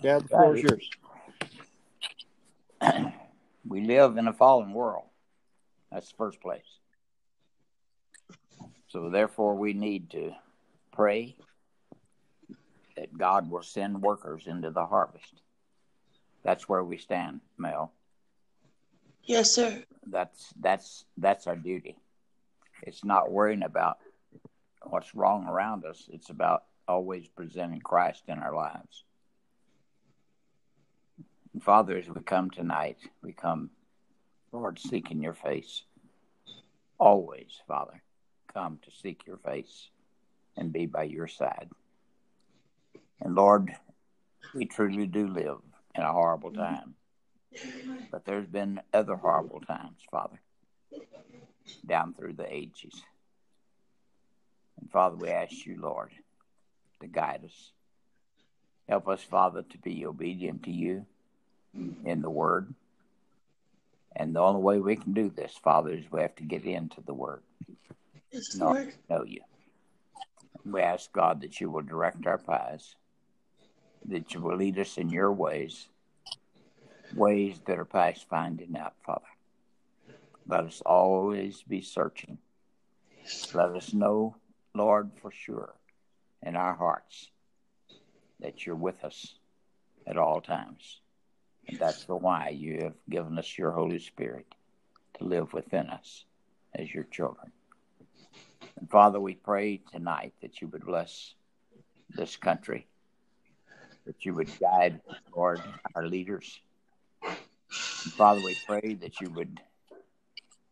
Dad, 0.00 0.22
the 0.22 0.28
floor 0.28 0.56
yours. 0.56 0.90
We 3.66 3.82
live 3.82 4.16
in 4.16 4.26
a 4.28 4.32
fallen 4.32 4.72
world. 4.72 5.04
That's 5.92 6.08
the 6.08 6.16
first 6.16 6.40
place. 6.40 6.62
So, 8.88 9.10
therefore, 9.10 9.56
we 9.56 9.74
need 9.74 10.08
to 10.10 10.32
pray 10.90 11.36
that 12.98 13.16
God 13.16 13.48
will 13.48 13.62
send 13.62 14.02
workers 14.02 14.46
into 14.46 14.70
the 14.70 14.84
harvest. 14.84 15.42
That's 16.42 16.68
where 16.68 16.82
we 16.82 16.98
stand, 16.98 17.40
Mel. 17.56 17.92
Yes, 19.22 19.52
sir. 19.52 19.84
That's 20.06 20.52
that's 20.60 21.04
that's 21.16 21.46
our 21.46 21.54
duty. 21.56 21.96
It's 22.82 23.04
not 23.04 23.30
worrying 23.30 23.62
about 23.62 23.98
what's 24.82 25.14
wrong 25.14 25.46
around 25.46 25.84
us. 25.84 26.08
It's 26.12 26.30
about 26.30 26.64
always 26.88 27.28
presenting 27.28 27.80
Christ 27.80 28.22
in 28.26 28.38
our 28.38 28.54
lives. 28.54 29.04
And 31.52 31.62
Father, 31.62 31.96
as 31.96 32.08
we 32.08 32.20
come 32.22 32.50
tonight, 32.50 32.98
we 33.22 33.32
come, 33.32 33.70
Lord, 34.50 34.78
seeking 34.78 35.22
your 35.22 35.34
face. 35.34 35.82
Always, 36.98 37.60
Father, 37.68 38.02
come 38.52 38.78
to 38.82 38.90
seek 38.90 39.26
your 39.26 39.38
face 39.38 39.88
and 40.56 40.72
be 40.72 40.86
by 40.86 41.04
your 41.04 41.28
side. 41.28 41.68
And 43.20 43.34
Lord, 43.34 43.74
we 44.54 44.66
truly 44.66 45.06
do 45.06 45.26
live 45.26 45.58
in 45.94 46.02
a 46.02 46.12
horrible 46.12 46.50
mm-hmm. 46.50 46.60
time. 46.60 46.94
But 48.10 48.24
there's 48.24 48.46
been 48.46 48.80
other 48.92 49.16
horrible 49.16 49.60
times, 49.60 49.98
Father, 50.10 50.40
down 51.86 52.14
through 52.14 52.34
the 52.34 52.52
ages. 52.52 53.02
And 54.80 54.90
Father, 54.90 55.16
we 55.16 55.28
ask 55.28 55.66
you, 55.66 55.80
Lord, 55.80 56.10
to 57.00 57.06
guide 57.06 57.42
us. 57.44 57.72
Help 58.88 59.08
us, 59.08 59.22
Father, 59.22 59.62
to 59.62 59.78
be 59.78 60.06
obedient 60.06 60.62
to 60.64 60.70
you 60.70 61.06
in 62.04 62.22
the 62.22 62.30
Word. 62.30 62.74
And 64.14 64.34
the 64.34 64.40
only 64.40 64.62
way 64.62 64.78
we 64.78 64.96
can 64.96 65.12
do 65.12 65.30
this, 65.30 65.52
Father, 65.62 65.90
is 65.90 66.04
we 66.10 66.22
have 66.22 66.36
to 66.36 66.44
get 66.44 66.64
into 66.64 67.00
the 67.02 67.14
Word. 67.14 67.42
Yes, 68.32 68.56
Know, 68.56 68.86
know 69.08 69.24
you. 69.24 69.40
We 70.64 70.80
ask 70.80 71.12
God 71.12 71.40
that 71.42 71.60
you 71.60 71.70
will 71.70 71.82
direct 71.82 72.26
our 72.26 72.38
paths, 72.38 72.94
that 74.06 74.34
you 74.34 74.40
will 74.40 74.56
lead 74.56 74.78
us 74.78 74.98
in 74.98 75.10
your 75.10 75.32
ways, 75.32 75.88
ways 77.14 77.60
that 77.66 77.78
are 77.78 77.84
past 77.84 78.28
finding 78.28 78.76
out, 78.76 78.94
Father. 79.04 79.24
Let 80.46 80.64
us 80.64 80.82
always 80.84 81.62
be 81.62 81.82
searching. 81.82 82.38
Let 83.52 83.70
us 83.70 83.92
know, 83.92 84.36
Lord, 84.74 85.10
for 85.20 85.30
sure 85.30 85.74
in 86.42 86.56
our 86.56 86.74
hearts 86.74 87.30
that 88.40 88.64
you're 88.64 88.76
with 88.76 89.04
us 89.04 89.34
at 90.06 90.16
all 90.16 90.40
times. 90.40 91.00
And 91.66 91.78
that's 91.78 92.04
the 92.04 92.16
why 92.16 92.48
you 92.50 92.80
have 92.82 92.94
given 93.10 93.38
us 93.38 93.58
your 93.58 93.72
Holy 93.72 93.98
Spirit 93.98 94.46
to 95.18 95.24
live 95.24 95.52
within 95.52 95.90
us 95.90 96.24
as 96.74 96.92
your 96.92 97.04
children. 97.04 97.52
And 98.78 98.88
Father, 98.88 99.20
we 99.20 99.34
pray 99.34 99.80
tonight 99.92 100.32
that 100.40 100.60
you 100.60 100.68
would 100.68 100.86
bless 100.86 101.34
this 102.08 102.36
country, 102.36 102.86
that 104.08 104.24
you 104.24 104.32
would 104.32 104.50
guide, 104.58 105.02
Lord, 105.36 105.60
our 105.94 106.06
leaders. 106.06 106.58
Father, 108.16 108.40
we 108.42 108.56
pray 108.66 108.94
that 109.02 109.20
you 109.20 109.28
would 109.30 109.60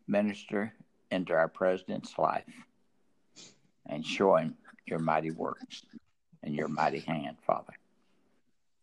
minister 0.07 0.73
into 1.11 1.33
our 1.33 1.47
president's 1.47 2.17
life 2.17 2.43
and 3.85 4.03
show 4.03 4.37
him 4.37 4.55
your 4.87 4.97
mighty 4.97 5.29
works 5.29 5.83
and 6.41 6.55
your 6.55 6.67
mighty 6.67 6.99
hand, 6.99 7.37
Father. 7.45 7.73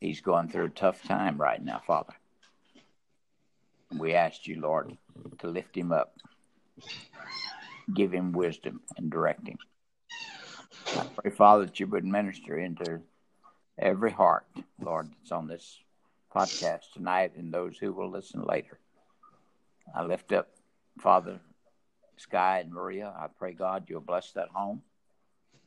He's 0.01 0.21
going 0.21 0.49
through 0.49 0.67
a 0.67 0.71
tough 0.71 1.03
time 1.03 1.37
right 1.37 1.63
now, 1.63 1.83
Father. 1.85 2.15
We 3.99 4.15
ask 4.15 4.47
you, 4.47 4.61
Lord, 4.61 4.97
to 5.41 5.49
lift 5.49 5.77
him 5.77 5.91
up, 5.91 6.15
give 7.93 8.13
him 8.13 8.31
wisdom 8.31 8.83
and 8.97 9.11
direct 9.11 9.49
him. 9.49 9.59
I 10.97 11.07
pray, 11.17 11.31
Father, 11.33 11.67
that 11.67 11.81
you 11.81 11.89
would 11.89 12.05
minister 12.05 12.57
into 12.57 13.01
every 13.79 14.11
heart, 14.11 14.47
Lord, 14.81 15.11
that's 15.11 15.33
on 15.33 15.47
this 15.47 15.79
podcast 16.35 16.93
tonight 16.93 17.33
and 17.37 17.53
those 17.53 17.77
who 17.77 17.93
will 17.93 18.11
listen 18.11 18.43
later. 18.43 18.79
I 19.95 20.03
lift 20.05 20.33
up, 20.33 20.49
Father, 20.99 21.39
Sky 22.17 22.61
and 22.61 22.73
Maria. 22.73 23.13
I 23.17 23.27
pray, 23.39 23.53
God, 23.53 23.85
you'll 23.89 24.01
bless 24.01 24.33
that 24.33 24.49
home, 24.49 24.83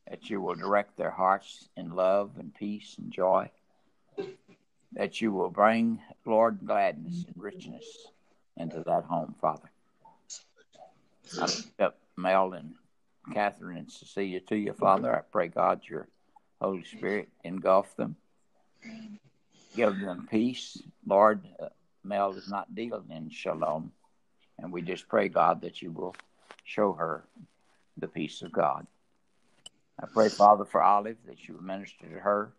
that 0.09 0.29
you 0.29 0.41
will 0.41 0.55
direct 0.55 0.97
their 0.97 1.11
hearts 1.11 1.69
in 1.75 1.91
love 1.91 2.31
and 2.37 2.53
peace 2.53 2.95
and 2.97 3.11
joy, 3.11 3.49
that 4.93 5.21
you 5.21 5.31
will 5.31 5.49
bring, 5.49 5.99
Lord, 6.25 6.59
gladness 6.65 7.25
and 7.27 7.35
richness 7.41 7.85
into 8.55 8.83
that 8.85 9.03
home, 9.03 9.35
Father. 9.39 9.69
I 11.37 11.41
lift 11.41 11.81
up 11.81 11.97
Mel 12.15 12.53
and 12.53 12.73
Catherine 13.33 13.77
and 13.77 13.91
Cecilia 13.91 14.39
to 14.41 14.55
you, 14.55 14.73
Father. 14.73 15.13
I 15.13 15.21
pray, 15.21 15.49
God, 15.49 15.81
your 15.87 16.07
Holy 16.61 16.83
Spirit 16.83 17.29
engulf 17.43 17.95
them. 17.95 18.15
Give 19.75 19.97
them 19.99 20.27
peace. 20.29 20.81
Lord, 21.05 21.47
uh, 21.59 21.69
Mel 22.03 22.33
is 22.33 22.49
not 22.49 22.73
dealing 22.73 23.11
in 23.11 23.29
shalom. 23.29 23.91
And 24.57 24.71
we 24.71 24.81
just 24.81 25.07
pray, 25.07 25.29
God, 25.29 25.61
that 25.61 25.81
you 25.81 25.91
will 25.91 26.15
show 26.63 26.93
her 26.93 27.23
the 27.97 28.07
peace 28.07 28.41
of 28.41 28.51
God. 28.51 28.87
I 30.01 30.07
pray, 30.07 30.29
Father, 30.29 30.65
for 30.65 30.81
Olive, 30.81 31.17
that 31.27 31.47
you 31.47 31.55
will 31.55 31.63
minister 31.63 32.07
to 32.07 32.19
her, 32.19 32.53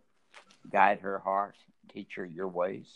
guide 0.71 0.99
her 1.01 1.19
heart, 1.19 1.55
teach 1.93 2.15
her 2.15 2.25
your 2.25 2.47
ways. 2.47 2.87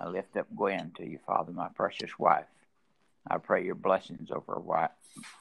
I 0.00 0.08
lift 0.08 0.36
up 0.36 0.46
Gwen 0.54 0.92
to 0.96 1.04
you, 1.04 1.18
Father, 1.26 1.52
my 1.52 1.68
precious 1.68 2.18
wife. 2.18 2.46
I 3.28 3.38
pray 3.38 3.64
your 3.64 3.74
blessings 3.74 4.30
over 4.30 4.60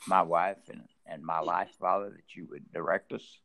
my 0.07 0.21
wife 0.21 0.57
and, 0.69 0.83
and 1.05 1.23
my 1.23 1.39
life, 1.39 1.69
Father, 1.79 2.09
that 2.09 2.35
you 2.35 2.47
would 2.49 2.71
direct 2.73 3.13
us, 3.13 3.39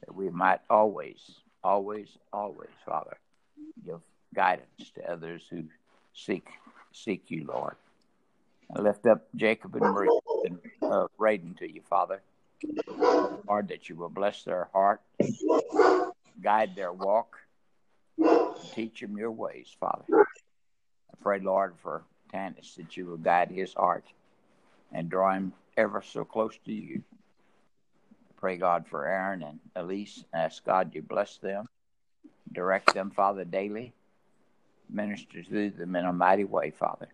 that 0.00 0.14
we 0.14 0.30
might 0.30 0.60
always, 0.70 1.18
always, 1.62 2.08
always, 2.32 2.70
Father, 2.86 3.16
give 3.84 4.00
guidance 4.34 4.90
to 4.94 5.10
others 5.10 5.42
who 5.50 5.64
seek 6.14 6.48
seek 6.92 7.30
you, 7.30 7.46
Lord. 7.46 7.76
I 8.74 8.80
lift 8.80 9.06
up 9.06 9.26
Jacob 9.34 9.74
and 9.76 9.84
Marie 9.84 10.20
and 10.44 10.58
uh, 10.82 11.06
Raiden 11.18 11.56
to 11.58 11.70
you, 11.70 11.80
Father. 11.88 12.20
Lord, 13.46 13.68
that 13.68 13.88
you 13.88 13.96
will 13.96 14.08
bless 14.08 14.42
their 14.42 14.68
heart, 14.72 15.00
guide 16.42 16.74
their 16.76 16.92
walk, 16.92 17.36
teach 18.74 19.00
them 19.00 19.16
your 19.16 19.30
ways, 19.30 19.74
Father. 19.78 20.04
I 20.12 21.16
pray, 21.22 21.40
Lord, 21.40 21.74
for 21.82 22.02
Tanis 22.32 22.74
that 22.76 22.96
you 22.96 23.06
will 23.06 23.16
guide 23.16 23.50
his 23.50 23.72
heart 23.74 24.04
and 24.92 25.08
draw 25.08 25.34
him 25.34 25.52
ever 25.76 26.02
so 26.02 26.24
close 26.24 26.58
to 26.66 26.72
you. 26.72 27.02
Pray, 28.38 28.56
God, 28.56 28.86
for 28.86 29.06
Aaron 29.06 29.42
and 29.42 29.58
Elise. 29.74 30.24
Ask 30.32 30.64
God 30.64 30.94
you 30.94 31.02
bless 31.02 31.38
them, 31.38 31.68
direct 32.52 32.94
them, 32.94 33.10
Father, 33.10 33.44
daily. 33.44 33.92
Minister 34.90 35.42
to 35.42 35.70
them 35.70 35.96
in 35.96 36.04
a 36.06 36.12
mighty 36.12 36.44
way, 36.44 36.70
Father. 36.70 37.08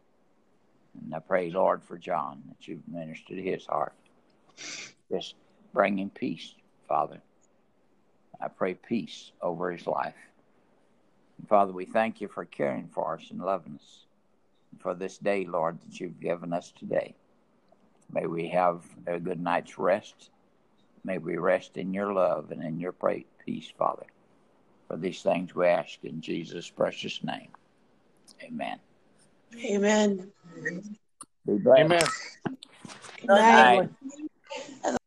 And 1.02 1.14
I 1.14 1.18
pray, 1.18 1.50
Lord, 1.50 1.82
for 1.82 1.98
John, 1.98 2.42
that 2.48 2.68
you 2.68 2.80
minister 2.86 3.34
to 3.34 3.42
his 3.42 3.66
heart. 3.66 3.94
Just 5.10 5.34
bring 5.72 5.98
him 5.98 6.10
peace, 6.10 6.54
Father. 6.86 7.20
I 8.40 8.48
pray 8.48 8.74
peace 8.74 9.32
over 9.42 9.72
his 9.72 9.86
life. 9.86 10.14
And 11.38 11.48
Father, 11.48 11.72
we 11.72 11.86
thank 11.86 12.20
you 12.20 12.28
for 12.28 12.44
caring 12.44 12.88
for 12.88 13.14
us 13.14 13.30
and 13.30 13.40
loving 13.40 13.74
us. 13.74 14.04
And 14.70 14.80
for 14.80 14.94
this 14.94 15.18
day, 15.18 15.44
Lord, 15.46 15.78
that 15.80 15.98
you've 15.98 16.20
given 16.20 16.52
us 16.52 16.72
today. 16.78 17.14
May 18.12 18.26
we 18.26 18.48
have 18.50 18.82
a 19.06 19.18
good 19.18 19.40
night's 19.40 19.78
rest. 19.78 20.30
May 21.04 21.18
we 21.18 21.36
rest 21.36 21.76
in 21.76 21.92
your 21.92 22.12
love 22.12 22.50
and 22.50 22.62
in 22.62 22.80
your 22.80 22.92
pra- 22.92 23.20
peace, 23.44 23.70
Father. 23.78 24.06
For 24.88 24.96
these 24.96 25.22
things 25.22 25.54
we 25.54 25.66
ask 25.66 26.02
in 26.02 26.20
Jesus' 26.20 26.70
precious 26.70 27.22
name. 27.22 27.48
Amen. 28.42 28.78
Amen. 29.64 30.32
Amen. 31.48 32.08
Good 33.20 33.28
night. 33.28 33.90
night. 34.82 34.98